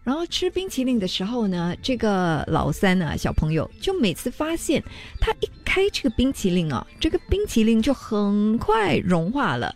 [0.07, 4.81] 然后吃冰淇淋的时候呢，这个老三呢，小朋友就每次发现
[5.19, 9.75] 他一开这个冰淇淋啊，这个冰淇淋就很快融化了，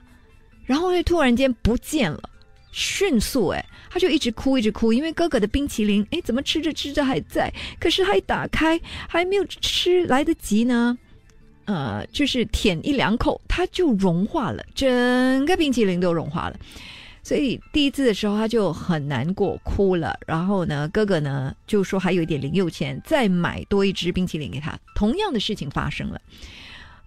[0.63, 2.29] 然后又突然间不见了，
[2.71, 10.97] 迅速哎，他就一直哭一直哭，因为哥哥的冰淇淋哎怎么吃着吃着还在，可是他一打开还没有吃来得及呢，
[11.65, 16.57] 呃，就是舔一两口，它就融化了，整个冰淇淋都融化了。
[17.23, 20.19] 所以第一次的时候，他就很难过，哭了。
[20.25, 24.75] 然后呢，哥哥呢就说还有一点零用钱，再买多一支冰淇淋给他。
[24.95, 26.19] 同样的事情发生了，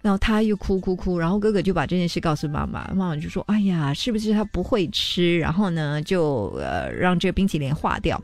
[0.01, 1.19] 然后他又哭哭哭。
[1.19, 5.37] 然后哥哥就把这件事告诉妈妈，妈妈就说：“哎呀，是不是他不会吃？
[5.37, 8.23] 然后呢，就呃让这个冰淇淋化掉。”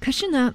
[0.00, 0.54] 可是呢，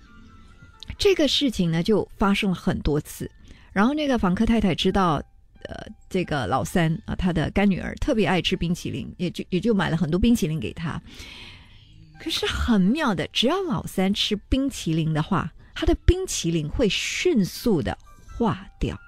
[0.97, 3.29] 这个事情呢就发生了很多次。
[3.73, 5.21] 然后那个房客太太知道。
[5.63, 11.01] 呃，这个老三啊，他的干女儿特别爱吃冰淇淋，也就也就买了很多冰淇淋给他。
[12.19, 17.97] 可是很妙的，只要老三吃冰淇淋的话，他的冰淇淋会迅速的
[18.35, 18.99] 化掉。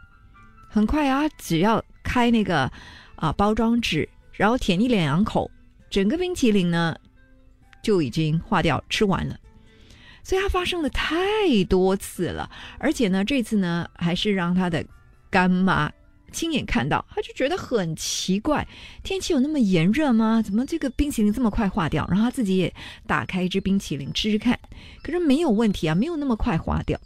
[0.69, 2.71] 很快啊，只要开那个
[3.15, 5.49] 啊包装纸，然后舔一两口，
[5.89, 6.95] 整个冰淇淋呢
[7.81, 9.35] 就已经化掉，吃完了。
[10.23, 11.17] 所以它发生了太
[11.67, 14.85] 多次了，而且呢，这次呢还是让他的
[15.31, 15.91] 干妈
[16.30, 18.68] 亲眼看到，他就觉得很奇怪，
[19.04, 20.42] 天气有那么炎热吗？
[20.42, 22.08] 怎么这个冰淇淋这么快化掉？
[22.10, 22.74] 然后他自己也
[23.06, 24.58] 打开一支冰淇淋吃吃看，
[25.02, 27.00] 可是没有问题啊，没有那么快化掉。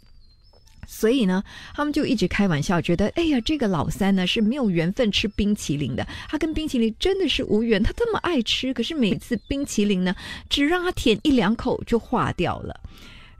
[0.86, 1.42] 所以呢，
[1.74, 7.82] 他们就一直开玩笑，觉得哎呀，这个老三呢是没有缘分吃冰淇淋的，他跟冰淇淋真的是无缘。
[7.82, 10.14] 他这么爱吃，可是每次冰淇淋呢，
[10.50, 12.78] 只让他舔一两口就化掉了。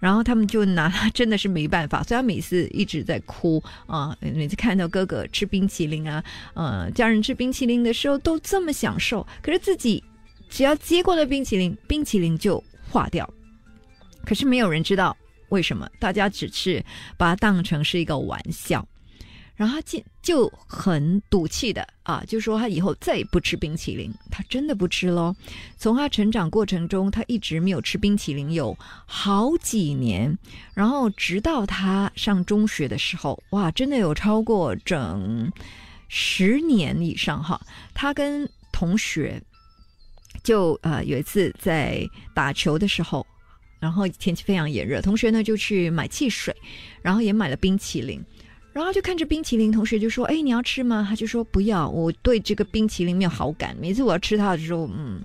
[0.05, 4.15] 然后他们就拿他真的是没办法，所以他每次一直在哭啊。
[4.21, 10.05] 每次看到哥哥吃冰淇淋啊，呃，家人吃冰淇淋的时候都这么享受，可是自己
[10.51, 13.27] 只要接过了冰淇淋，冰淇淋就化掉。
[14.27, 15.17] 可是没有人知道
[15.49, 16.85] 为什么，大家只是
[17.17, 18.87] 把它当成是一个玩笑。
[19.57, 25.35] 然后他就就很赌气的啊，就说他以后再也不吃冰淇淋，他真的不吃喽。
[25.77, 30.37] 从他成长过程中，他一直没有吃冰淇淋，有好几年。
[30.75, 35.53] 然后直到他上中学的时候，哇，真的有超过整
[36.09, 37.61] 十年以上哈。
[37.95, 39.41] 他跟同学
[40.43, 43.25] 就呃有一次在打球的时候，
[43.79, 46.53] 然后天气非常炎热，同学呢就去买汽水，
[47.03, 48.21] 然后也买了冰淇淋。
[48.75, 53.75] 然后就看着冰淇淋，同学就说：“哎，你要吃吗？”他就说：“不要，我对这个冰淇淋没有好感。
[53.81, 55.21] 每次我要吃它的时候，嗯，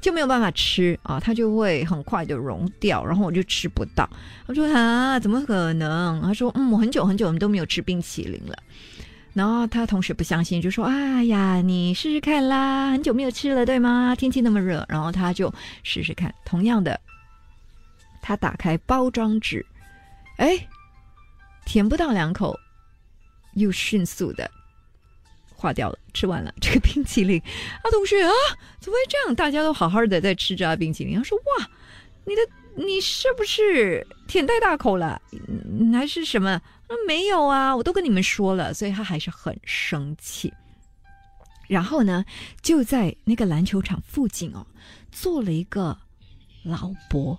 [0.00, 4.08] 就没有办法吃啊，它就会很快的融掉，然后我就吃不到。”
[4.46, 8.56] 我说：“啊，怎么可能？”他说：“嗯，我很久很久我们都没有吃冰淇淋了。”
[9.34, 14.14] 然后他同学不相信，就说：“哎呀，你试试看啦，很久没有吃了，对吗？
[14.16, 17.00] 天气那么热。”然后他就试试看，同样的，
[18.22, 19.66] 他打开包装纸，
[20.38, 20.56] 哎，
[21.66, 22.56] 舔不到两口。
[23.56, 24.50] 又迅速的
[25.54, 27.40] 化掉了，吃完了这个冰淇淋。
[27.82, 28.30] 啊，同学啊，
[28.78, 29.34] 怎么会这样？
[29.34, 31.16] 大家都好好的在吃着冰淇淋。
[31.16, 31.70] 他说：“哇，
[32.24, 32.42] 你的
[32.74, 35.20] 你是不是舔太大口了？
[35.92, 36.60] 还是什么？”
[37.06, 38.72] 没有啊，我都跟你们说了。
[38.72, 40.52] 所以他还是很生气。
[41.66, 42.24] 然后呢，
[42.62, 44.64] 就在那个篮球场附近哦，
[45.10, 45.98] 做了一个
[46.62, 47.36] 老伯。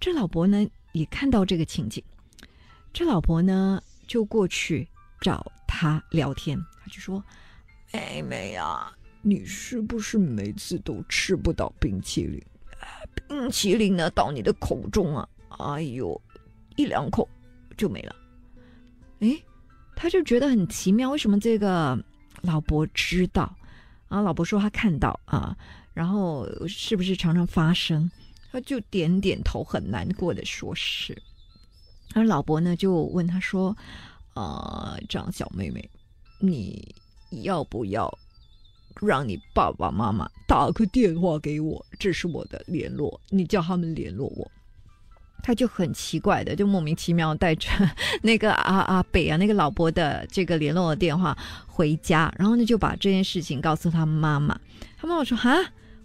[0.00, 2.02] 这老伯呢，也看到这个情景。
[2.92, 4.88] 这老伯呢，就过去
[5.20, 5.52] 找。
[5.80, 7.22] 他聊天，他就说
[7.94, 12.44] ：“妹妹啊，你是不是每次都吃不到冰淇淋？
[13.14, 16.20] 冰淇淋呢，到你的口中啊，哎呦，
[16.74, 17.28] 一两口
[17.76, 18.16] 就没了。
[19.20, 19.40] 哎，
[19.94, 21.96] 他就觉得很奇妙，为什么这个
[22.42, 23.56] 老伯知道？
[24.08, 25.56] 啊，老伯说他看到啊，
[25.94, 28.10] 然后是不是常常发生？
[28.50, 31.16] 他就点点头，很难过的说是。
[32.14, 33.76] 而老伯呢，就问他说。”
[34.38, 35.90] 啊，张小妹妹，
[36.38, 36.94] 你
[37.42, 38.08] 要不要
[39.00, 41.84] 让你爸爸妈妈打个电话给我？
[41.98, 44.48] 这是我的联络，你叫他们联络我。
[45.42, 47.68] 他就很奇怪的，就莫名其妙带着
[48.22, 54.56] 那个阿阿北啊，那个老伯的这个联络的电话回家，然后呢就把这件事情告诉他妈妈。
[54.96, 55.56] 他妈妈说：“啊，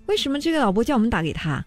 [0.08, 1.64] 为什么这个老伯叫我们打给他？”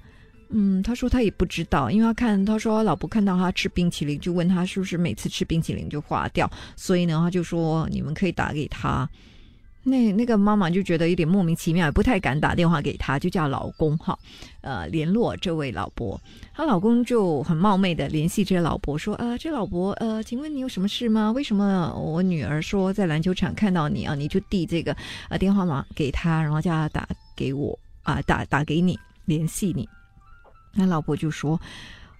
[0.50, 9.08] 嗯，他说他也不知道，因为他看他说老婆看到他吃冰淇淋，就问他是不是每次吃冰淇淋就化掉，所以呢，他就说你们可以打给他。
[9.88, 14.18] 那那个妈妈就觉得有点莫名其妙，也不太敢打电话给他，就叫老公哈，
[14.60, 16.20] 呃，联络这位老伯。
[16.52, 21.30] 她老公就很冒昧的联系这老伯说，呃，这老伯，呃，请问你有什么事吗？
[21.30, 24.16] 为什么我女儿说在篮球场看到你啊？
[24.16, 24.96] 你就递这个
[25.28, 29.88] 呃电话码给他，然后叫他打给我啊，打打给你联系你。
[30.76, 31.58] 那老婆就说：“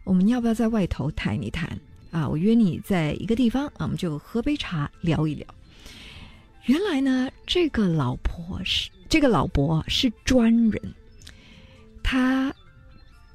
[0.02, 1.78] 我们要不要在外头谈一谈
[2.10, 2.26] 啊？
[2.26, 5.46] 我约你在一个地方啊，我们就喝杯茶聊一聊。”
[6.64, 10.94] 原来呢，这个老婆是这个老伯是专人，
[12.02, 12.52] 他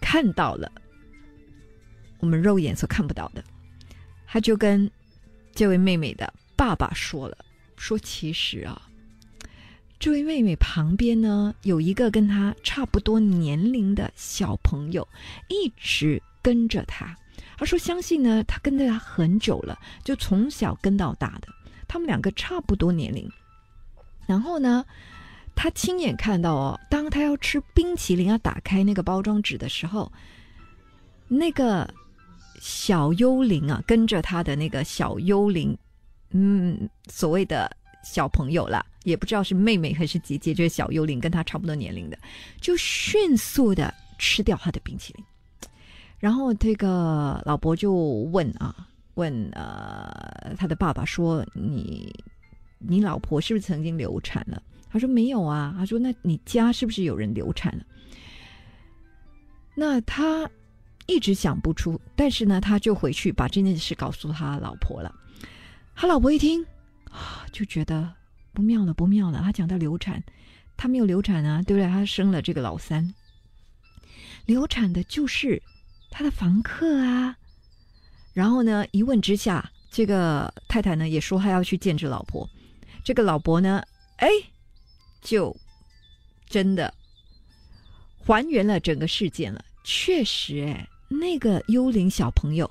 [0.02, 0.70] 看到了
[2.20, 3.44] 我们肉眼所看不到的，
[4.28, 4.90] 他就跟
[5.54, 7.38] 这位妹妹的爸爸说了
[7.78, 8.82] ：“说其实啊。”
[10.02, 15.08] 这位妹妹旁边呢，有一个跟她差不多年龄的小朋友，
[15.48, 17.16] 一直跟着她。
[17.56, 21.48] 她说：“相信呢，她跟着她很久了，就从小跟到大的。
[21.88, 23.30] 他们两个差不多年龄。
[24.26, 24.84] 然后呢，
[25.54, 30.12] 他亲眼看到哦，当他要吃冰淇淋，要打开那个包装纸的时候，
[31.28, 31.88] 那个
[32.60, 35.78] 小幽灵啊，跟着他的那个小幽灵，
[36.32, 37.72] 嗯，所谓的
[38.04, 42.18] 小朋友了。”也不知道是妹妹还是姐姐，这个小幽灵跟她差不多年龄的，
[42.60, 45.26] 就迅速的吃掉他的冰淇淋。
[46.20, 47.92] 然后这个老伯就
[48.32, 52.14] 问啊，问呃他的爸爸说：“你
[52.78, 57.84] 你老婆是不是曾经流产了？”他说：“没有啊。”他说：“那你家是不是有人流产了？”
[59.74, 60.48] 那他
[61.08, 65.12] 一直想不出，但是呢，他就回去把这件事告诉他老婆了。
[65.96, 66.64] 他老婆一听
[67.12, 68.14] 啊，就觉得
[68.54, 69.42] 不妙了，不妙了。
[69.44, 70.24] 他讲到流产，
[70.78, 71.88] 他没有流产啊，对不对？
[71.88, 73.14] 他生了这个老三，
[74.46, 75.62] 流产的就是。
[76.14, 77.38] 他的房客啊，
[78.34, 78.86] 然后呢？
[78.92, 82.50] 一问之下，这个太太呢也说她要去见这老婆。
[83.02, 83.82] 这个老伯呢，
[84.18, 84.28] 哎，
[85.22, 85.56] 就
[86.50, 86.94] 真的
[88.26, 89.64] 还原了整个事件了。
[89.86, 92.70] 确实，哎，那个幽灵小朋友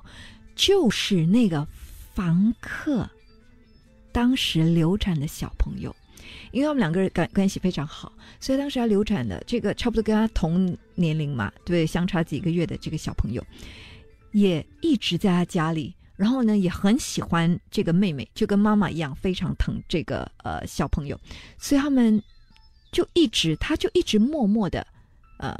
[0.54, 1.66] 就是那个
[2.14, 3.08] 房客
[4.12, 5.94] 当时流产的小朋友。
[6.52, 13.44] 因为他们两个人关关系非常好，所以当时他流产的这个差不多跟他同年龄嘛，对，相差几个月的这个小朋友，
[14.32, 21.18] 也一直在他家里，然后呢也很喜欢这个妹妹，就跟妈妈一样非常疼这个呃小朋友，
[21.56, 22.20] 所以他们
[22.92, 24.84] 就一直，他就一直默默的
[25.38, 25.56] 呃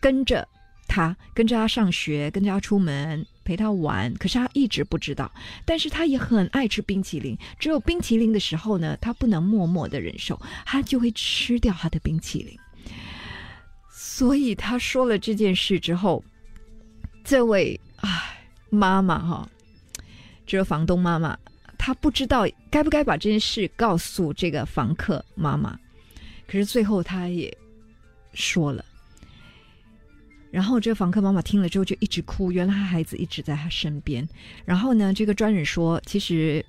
[0.00, 0.46] 跟着
[0.86, 3.26] 他，跟着他上学，跟着他出门。
[3.50, 5.28] 陪他玩，可是他一直不知道。
[5.64, 12.56] 但是他也很爱吃冰淇淋，只有冰淇淋的时候呢，他不能默默的忍受，他就会吃掉他的冰淇淋。
[13.90, 16.22] 所以他说了这件事之后，
[17.24, 18.38] 这位唉
[18.68, 19.48] 妈妈哈，
[20.46, 21.36] 这个房东妈妈，
[21.76, 25.76] 她不知道该不该把这件事告诉这个房客妈妈，
[26.46, 27.52] 可是最后她也
[28.32, 28.84] 说了。
[30.50, 34.28] 然后这个房客妈妈听了之后就一直哭，原来他孩子一直在她身边。
[34.64, 36.64] 然后呢，这个专人说，其实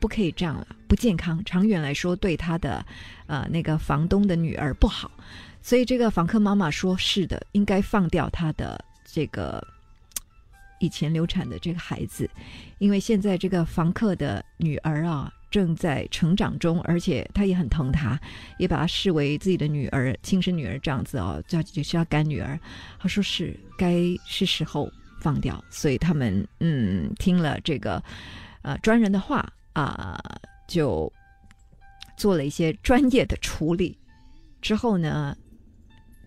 [0.00, 2.84] 不可以这样了，不健康，长远来说对他的
[3.26, 5.10] 呃那个房东的女儿不好。
[5.60, 9.62] 所以这个房客妈妈说，是的，应该放掉他的这个
[10.80, 12.28] 以前流产的这个孩子，
[12.78, 15.32] 因为现在这个房客的女儿啊。
[15.52, 18.18] 正在成长中，而且他也很疼她，
[18.58, 22.58] 也把她视为自己的女儿、亲生女儿这样子哦，叫就是要干女儿。
[22.98, 23.94] 他说是该
[24.26, 24.90] 是时候
[25.20, 28.02] 放掉，所以他们嗯听了这个
[28.62, 30.18] 呃专人的话啊，
[30.66, 31.12] 就
[32.16, 33.96] 做了一些专业的处理。
[34.62, 35.36] 之后呢，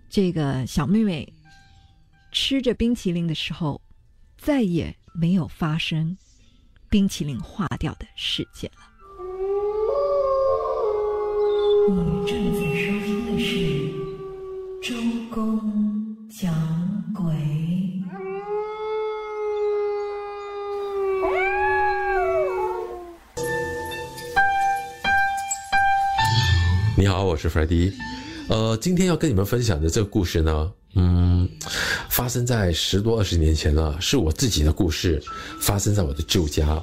[0.08, 1.28] 这个小妹妹
[2.32, 3.82] 吃着冰淇淋的时候，
[4.38, 6.16] 再也没有发生
[6.90, 8.95] 冰淇淋化掉的事件了。
[11.88, 11.94] 你
[12.26, 13.56] 正在收听的是
[14.82, 14.96] 《周
[15.30, 15.62] 公
[16.28, 16.52] 讲
[17.14, 17.24] 鬼》。
[26.98, 27.94] 你好，我是 f r e d d y
[28.48, 31.48] 呃，今天要跟你们分享的这个故事呢，嗯，
[32.10, 35.22] 发生在十多二十年前了，是我自己的故事，
[35.62, 36.82] 发生在我的旧家。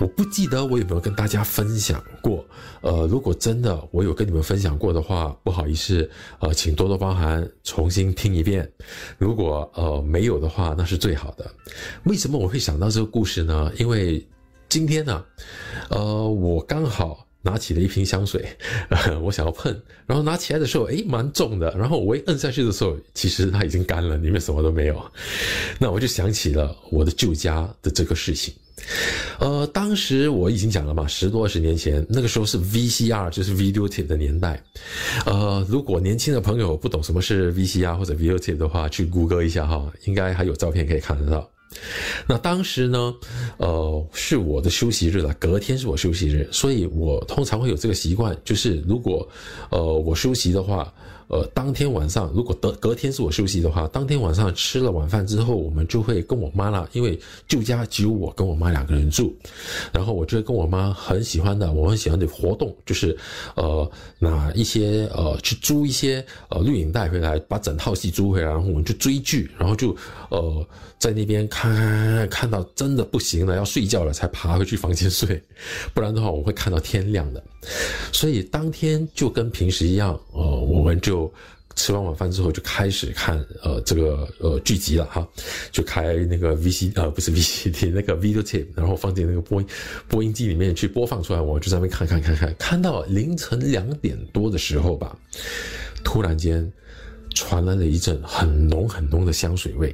[0.00, 2.44] 我不记得我有没有跟大家分享过，
[2.82, 6.08] 呃，如果真的我有跟你们分享过的话，不好意思，
[6.40, 8.70] 呃，请多多包涵，重新听一遍。
[9.18, 11.48] 如果呃没有的话，那是最好的。
[12.04, 13.72] 为什么我会想到这个故事呢？
[13.78, 14.26] 因为
[14.68, 15.24] 今天呢，
[15.90, 18.44] 呃，我刚好拿起了一瓶香水，
[19.22, 21.70] 我想要喷，然后拿起来的时候，诶，蛮重的。
[21.78, 25.00] 然后我一摁下去的时候，其实它已经干了，里面什么都没有。
[25.78, 28.52] 那我就想起了我的旧家的这个事情。
[29.38, 34.62] 呃，当时我已经讲了嘛，十多二十年前，那个时候是 VCR，就是 video tape 的年代。
[35.26, 41.50] 呃，如果年轻的朋友不懂什么是 VCR 或者 video tape 的话，去谷歌一下哈，应该还有照片可以看得到。
[42.26, 43.12] 那当时呢，
[43.56, 49.28] 呃，是我的休息日了，隔天是我休息日，所以我通常会有这个习惯，就是如果
[49.70, 50.92] 呃我休息的话。
[51.28, 57.18] 呃，当天晚上如果隔隔天是我休息的话，当天晚上吃了晚饭之后，我们就会跟我妈啦，因为
[57.48, 59.34] 旧家只有我跟我妈两个人住，
[59.92, 63.16] 然后我就会跟我妈很喜欢的，我很喜欢的活动就是，
[63.54, 69.96] 呃，拿一些呃去租一些呃录影带回来，把整套戏租回来，然后我们就追剧，然后就
[70.28, 70.66] 呃
[71.04, 75.38] 在那边看看看到真的不行了，要睡觉了才爬回去房间睡，
[75.92, 77.44] 不然的话我会看到天亮的，
[78.10, 81.30] 所以当天就跟平时一样，呃，我们就。
[81.76, 85.26] 吃完晚饭之后就开始看呃这个呃剧集了哈，
[85.72, 89.66] 就开那个 V C 呃不是 V C D 那个 video tape，然后放进那个播音
[90.06, 95.18] 播音机里面去播放出来，我就在那边看看看看，看到凌晨两点多的时候吧，
[96.04, 96.72] 突然间
[97.34, 99.92] 传来了一阵很浓很浓的香水味，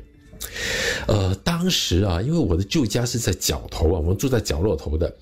[1.07, 5.12] 呃，当时啊，因为我的旧家是在角头啊，我们住在角落头的，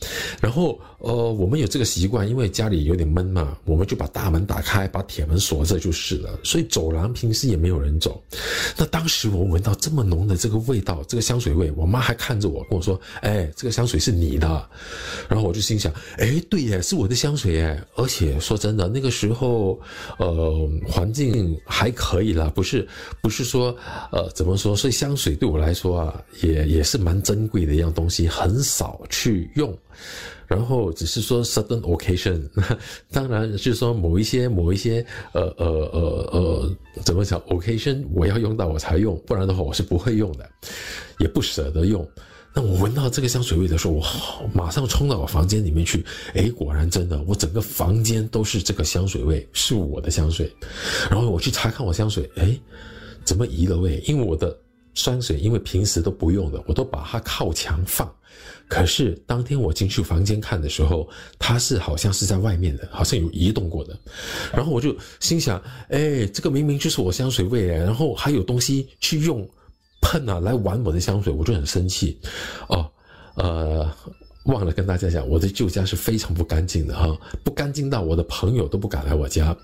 [0.41, 8.21] 然后呃，我们有这个习惯，因为家里有点闷嘛，我们就把大门打开，把铁门锁着就是了，所以走廊平时也没有人走。
[8.77, 14.69] 那当时我闻到这么浓的这个味道，这个香水味，我妈还看着我跟我说：“哎，这个香水是你的。”
[15.31, 19.81] 然后我就心想：“哎，对耶，是我的香水耶！”而且说真的，那个时候
[20.19, 22.87] 呃，环境还可以啦，不是
[23.23, 23.75] 不是说
[24.11, 29.73] 呃怎么说，所以香水对我来说啊，也也是蛮珍贵的一样东西，很少去用。
[30.49, 32.43] 然后只是说 certain occasion，
[33.13, 36.01] 当然是说某一些某一些呃呃呃
[36.33, 40.51] 呃怎么讲 occasion 我要用到我才用，不然的话我是不会用的，
[41.19, 42.05] 也不舍得用。
[42.55, 50.51] 那我闻到这个香水味的时候，我马上冲到我房间里面去，诶，果然真的，我整个房间都是这个香水味，是我的香水。
[51.11, 52.59] 然后我去查看我香水，诶，
[53.23, 54.03] 怎么移了味？
[54.07, 54.59] 因为我的
[54.95, 58.11] 香水，因为平时都不用的，我都把它靠墙放。
[58.69, 61.09] 可是当天我进去房间看的时候，
[61.39, 63.99] 它是好像是在外面的，好像有移动过的。
[64.53, 69.49] 然后我就心想，哎，这个明明就是我香水味哎，然后还有东西去用
[70.03, 72.21] 喷啊来玩我的香水，我就很生气。
[72.69, 72.89] 哦，
[73.35, 73.91] 呃。
[74.49, 79.55] 忘了跟大家讲，我的旧家是非常不干净的哈，不干净到我的朋友都不敢来我家。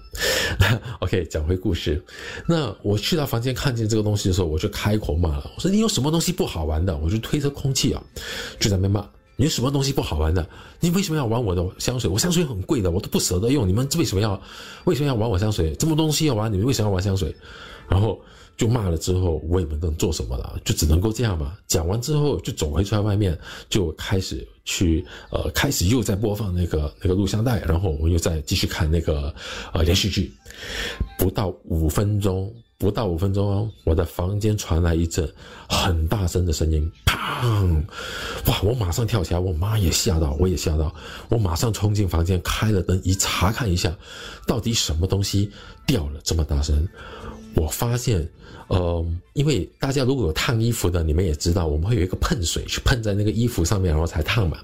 [1.01, 2.03] OK，讲回故事，
[2.47, 6.97] 那我去到房间看见这个东西的时候，我就开口骂了，我说你有什么东西不好玩的？
[6.99, 8.03] 我就推着空气啊，
[8.61, 10.47] 就在那边骂，你有什么东西不好玩的？
[10.80, 12.11] 你为什么要玩我的香水？
[12.11, 14.39] 我香水很贵的，我都不舍得用，你们为什么要
[14.85, 15.74] 为什么要玩我香水？
[15.76, 17.35] 这么东西要玩，你们为什么要玩香水？
[17.89, 18.20] 然后。
[18.57, 21.57] 就骂了之后，我也不能做什么了，就只能够这样嘛。
[21.67, 23.39] 讲完之后，就走回出来外面，
[23.69, 29.35] 就开始去呃，开始又在播放那个那个录像带，然后我们又再继续看那个
[29.73, 30.33] 呃连续剧。
[31.19, 35.29] 不到五分钟，不到五分钟，我的房间传来一阵
[35.69, 37.83] 很大声的声音，砰！
[38.47, 38.61] 哇！
[38.63, 40.95] 我马上跳起来，我妈也吓到，我也吓到，
[41.29, 43.95] 我马上冲进房间，开了灯，一查看一下，
[44.47, 45.51] 到底什么东西
[45.87, 46.87] 掉了这么大声？
[47.57, 48.29] 我发现。
[48.67, 54.57] 呃，因为大家如果有烫衣服的，你们也知道，我们会有一个喷水去喷在那个衣服上面，然后才烫嘛。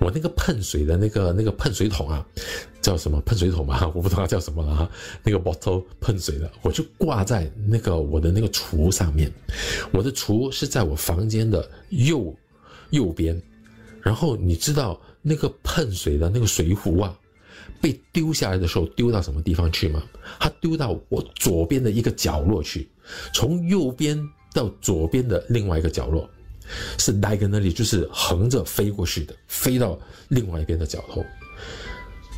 [0.00, 2.26] 我那个喷水的那个那个喷水桶啊，
[2.80, 3.86] 叫什么喷水桶嘛？
[3.94, 4.90] 我不知道它叫什么了哈。
[5.22, 9.30] 那个 bottle 喷水的，我就挂在那个我的那个橱上面。
[9.92, 12.34] 我的橱是在我房间的右
[12.88, 13.38] 右边，
[14.00, 17.14] 然后你知道那个喷水的那个水壶啊。
[17.80, 20.02] 被丢下来的时候丢到什么地方去吗？
[20.38, 22.88] 它丢到我左边的一个角落去，
[23.34, 24.18] 从右边
[24.54, 26.28] 到左边的另外一个角落，
[26.98, 29.98] 是 diagonally，就是横着飞过去的，飞到
[30.28, 31.24] 另外一边的角头。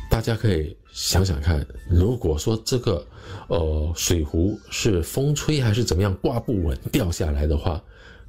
[0.09, 3.05] 大家可以想想看，如果说这个
[3.47, 7.83] 呃水壶是风吹还是怎么样挂不稳掉下来的话，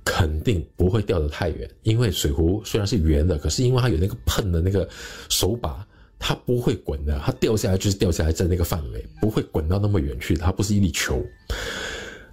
[0.05, 4.87] 肯定不会掉得太远，因为水壶虽然是圆的，可是因为它有那个碰的那个
[5.29, 5.87] 手把。
[6.19, 10.37] 它不会滚的，它掉下来就是掉下来在那个范围，不会滚到那么远去。
[10.37, 11.25] 它不是一粒球，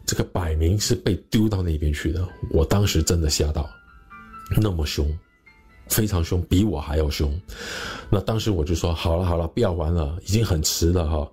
[0.06, 2.28] 这个摆明是被丢到那边去的。
[2.50, 3.70] 我当时真的吓到，
[4.62, 5.08] 那么凶，
[5.88, 7.32] 非常凶，比我还要凶。
[8.10, 11.32] 那当时我就说：好了好了，不要玩了，已经很迟了哈，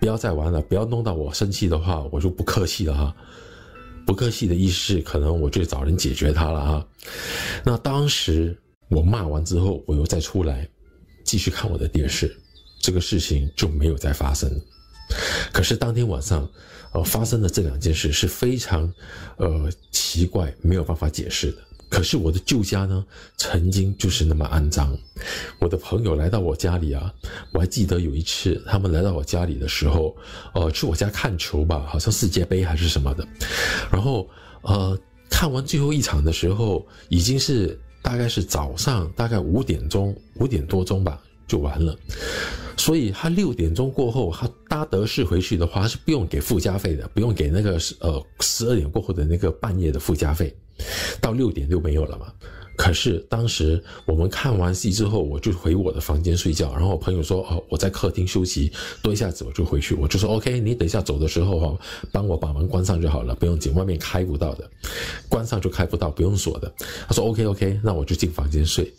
[0.00, 3.14] 不要再玩了，不要弄到我生气的话，我就不客气了哈。
[4.06, 6.86] 不客气的意思，可能我就找人解决它了哈。
[7.62, 8.56] 那当时
[8.88, 10.66] 我骂完之后，我又再出来。
[11.28, 12.34] 继续看我的电视，
[12.80, 14.50] 这个事情就没有再发生。
[15.52, 16.48] 可是当天晚上，
[16.92, 18.90] 呃，发生的这两件事是非常，
[19.36, 21.58] 呃，奇怪，没有办法解释的。
[21.90, 23.04] 可是我的旧家呢，
[23.36, 24.96] 曾经就是那么肮脏。
[25.58, 27.12] 我的朋友来到我家里啊，
[27.52, 30.16] 我还记得有一次他们来到我家里的时候，
[30.54, 33.28] 呃，去我家看球吧，好像世界杯还是什么的。
[33.92, 34.26] 然后，
[34.62, 34.98] 呃，
[35.28, 37.78] 看完最后一场的时候，已经是。
[38.08, 41.94] 大概是早上大概五点钟，五点多钟吧，就完了。
[42.78, 50.56] 所以他六点钟过后，他搭德士回去的话，是不用给附加费的，不用给那个呃十二点过后的那个半夜的附加费，
[51.20, 52.32] 到六点就没有了嘛。
[52.78, 56.70] 可是当时我们看完戏之后，我就回我的房间睡觉。
[56.74, 58.70] 然后我朋友说：“哦，我在客厅休息，
[59.02, 61.78] 多一下子我就回去。”我就说：“OK，你等一下走的时候哈，
[62.12, 64.70] 帮我把门关上就好了，不用紧，外面开不到的，
[65.28, 66.72] 关上就开不到，不用锁的。”
[67.08, 68.94] 他说：“OK，OK，那我就进房间睡。”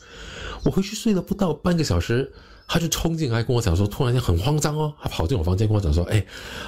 [0.65, 2.29] 我回去睡了不到半个小时，
[2.67, 6.21] 他就冲进来跟我讲说：“突然间很慌张哦，他跑进我房间跟我讲说：‘哎，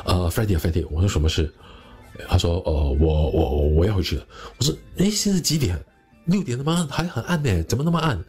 [0.06, 1.54] 呃 f r e d d y f r e d d y 我说：“什么事？”
[2.30, 4.26] 他说：“呃，我我我要回去了。”
[4.58, 5.78] 我说：“哎，现在几点？”
[6.26, 6.88] 六点了吗？
[6.90, 8.24] 还很暗呢，怎么那么暗？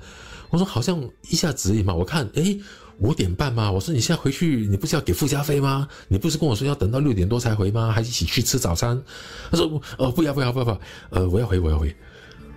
[0.51, 2.55] 我说好像一下子嘛，我看，哎，
[2.99, 3.73] 五点半吗？
[3.73, 5.89] 我说你现在回去，你不是要给附加费吗？
[6.09, 7.91] 你不是跟我说要等到六点多才回吗？
[7.91, 9.03] 还一起去吃早餐？
[9.51, 11.95] 他说呃不要不要不要不要，呃我要回我要回，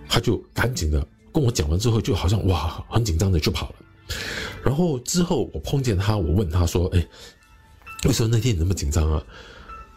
[0.10, 3.76] 他就赶紧的跟我讲完之后，就好像哇很紧张的就跑了。
[4.62, 7.08] 然后之后我碰见他，我问他说，哎，
[8.06, 9.24] 为什么那天你那么紧张啊？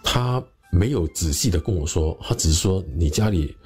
[0.05, 3.57] 他没有仔细的跟我说，他只是说你家里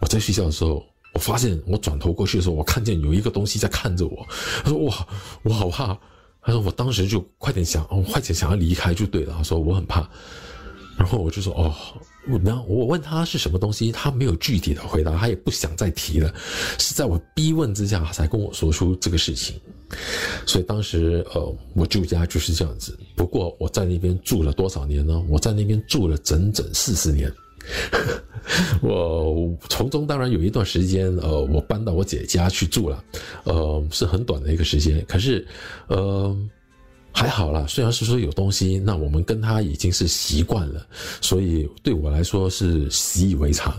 [0.00, 0.82] 我在睡觉的时候。
[1.14, 4.26] 我发现我转头过去的时候，我看见有一个东西在看着我。
[4.64, 5.06] 他说：“哇，
[5.44, 5.96] 我好怕。”
[6.42, 10.08] 他说：“我当时就快点想，哦，快点想要离开就对了。”他说：“我很怕。”
[10.98, 11.74] 然后我就说：“哦，
[12.44, 16.34] 然后我问他是什么东西，他没有具体的回答，他也不想再提了。
[16.78, 19.58] 是在我逼问之下，才跟我说出这个事情。
[20.46, 22.98] 所以当时，呃，我舅家就是这样子。
[23.16, 25.22] 不过我在那边住了多少年呢？
[25.28, 27.32] 我在那边住了整整四十年。”
[28.82, 33.02] 我从中当然有一段时间，呃，我搬到我姐家去住了，
[33.44, 35.04] 呃，是很短的一个时间。
[35.08, 35.46] 可是，
[35.88, 36.36] 呃，
[37.12, 40.86] 还好啦，虽然是说有东西，那我们跟他已经是习惯了，
[41.20, 43.74] 所以对我来说是习以为常。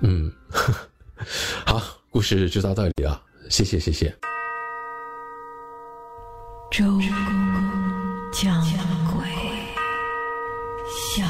[0.00, 0.30] 嗯，
[1.66, 3.20] 好，故事就到这里啊，
[3.50, 4.14] 谢谢，谢谢。
[6.70, 7.00] 周公
[8.30, 8.60] 讲
[9.12, 9.26] 鬼
[11.16, 11.26] 下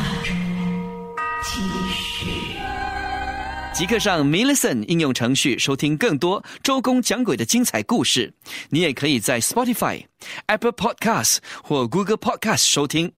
[3.78, 8.34] 即刻上 m i l l i c e n t 应用程序收听更多周公讲鬼的精彩故事。
[8.70, 10.04] 你也可以在 Spotify、
[10.46, 13.17] Apple Podcasts 或 Google Podcasts 收听。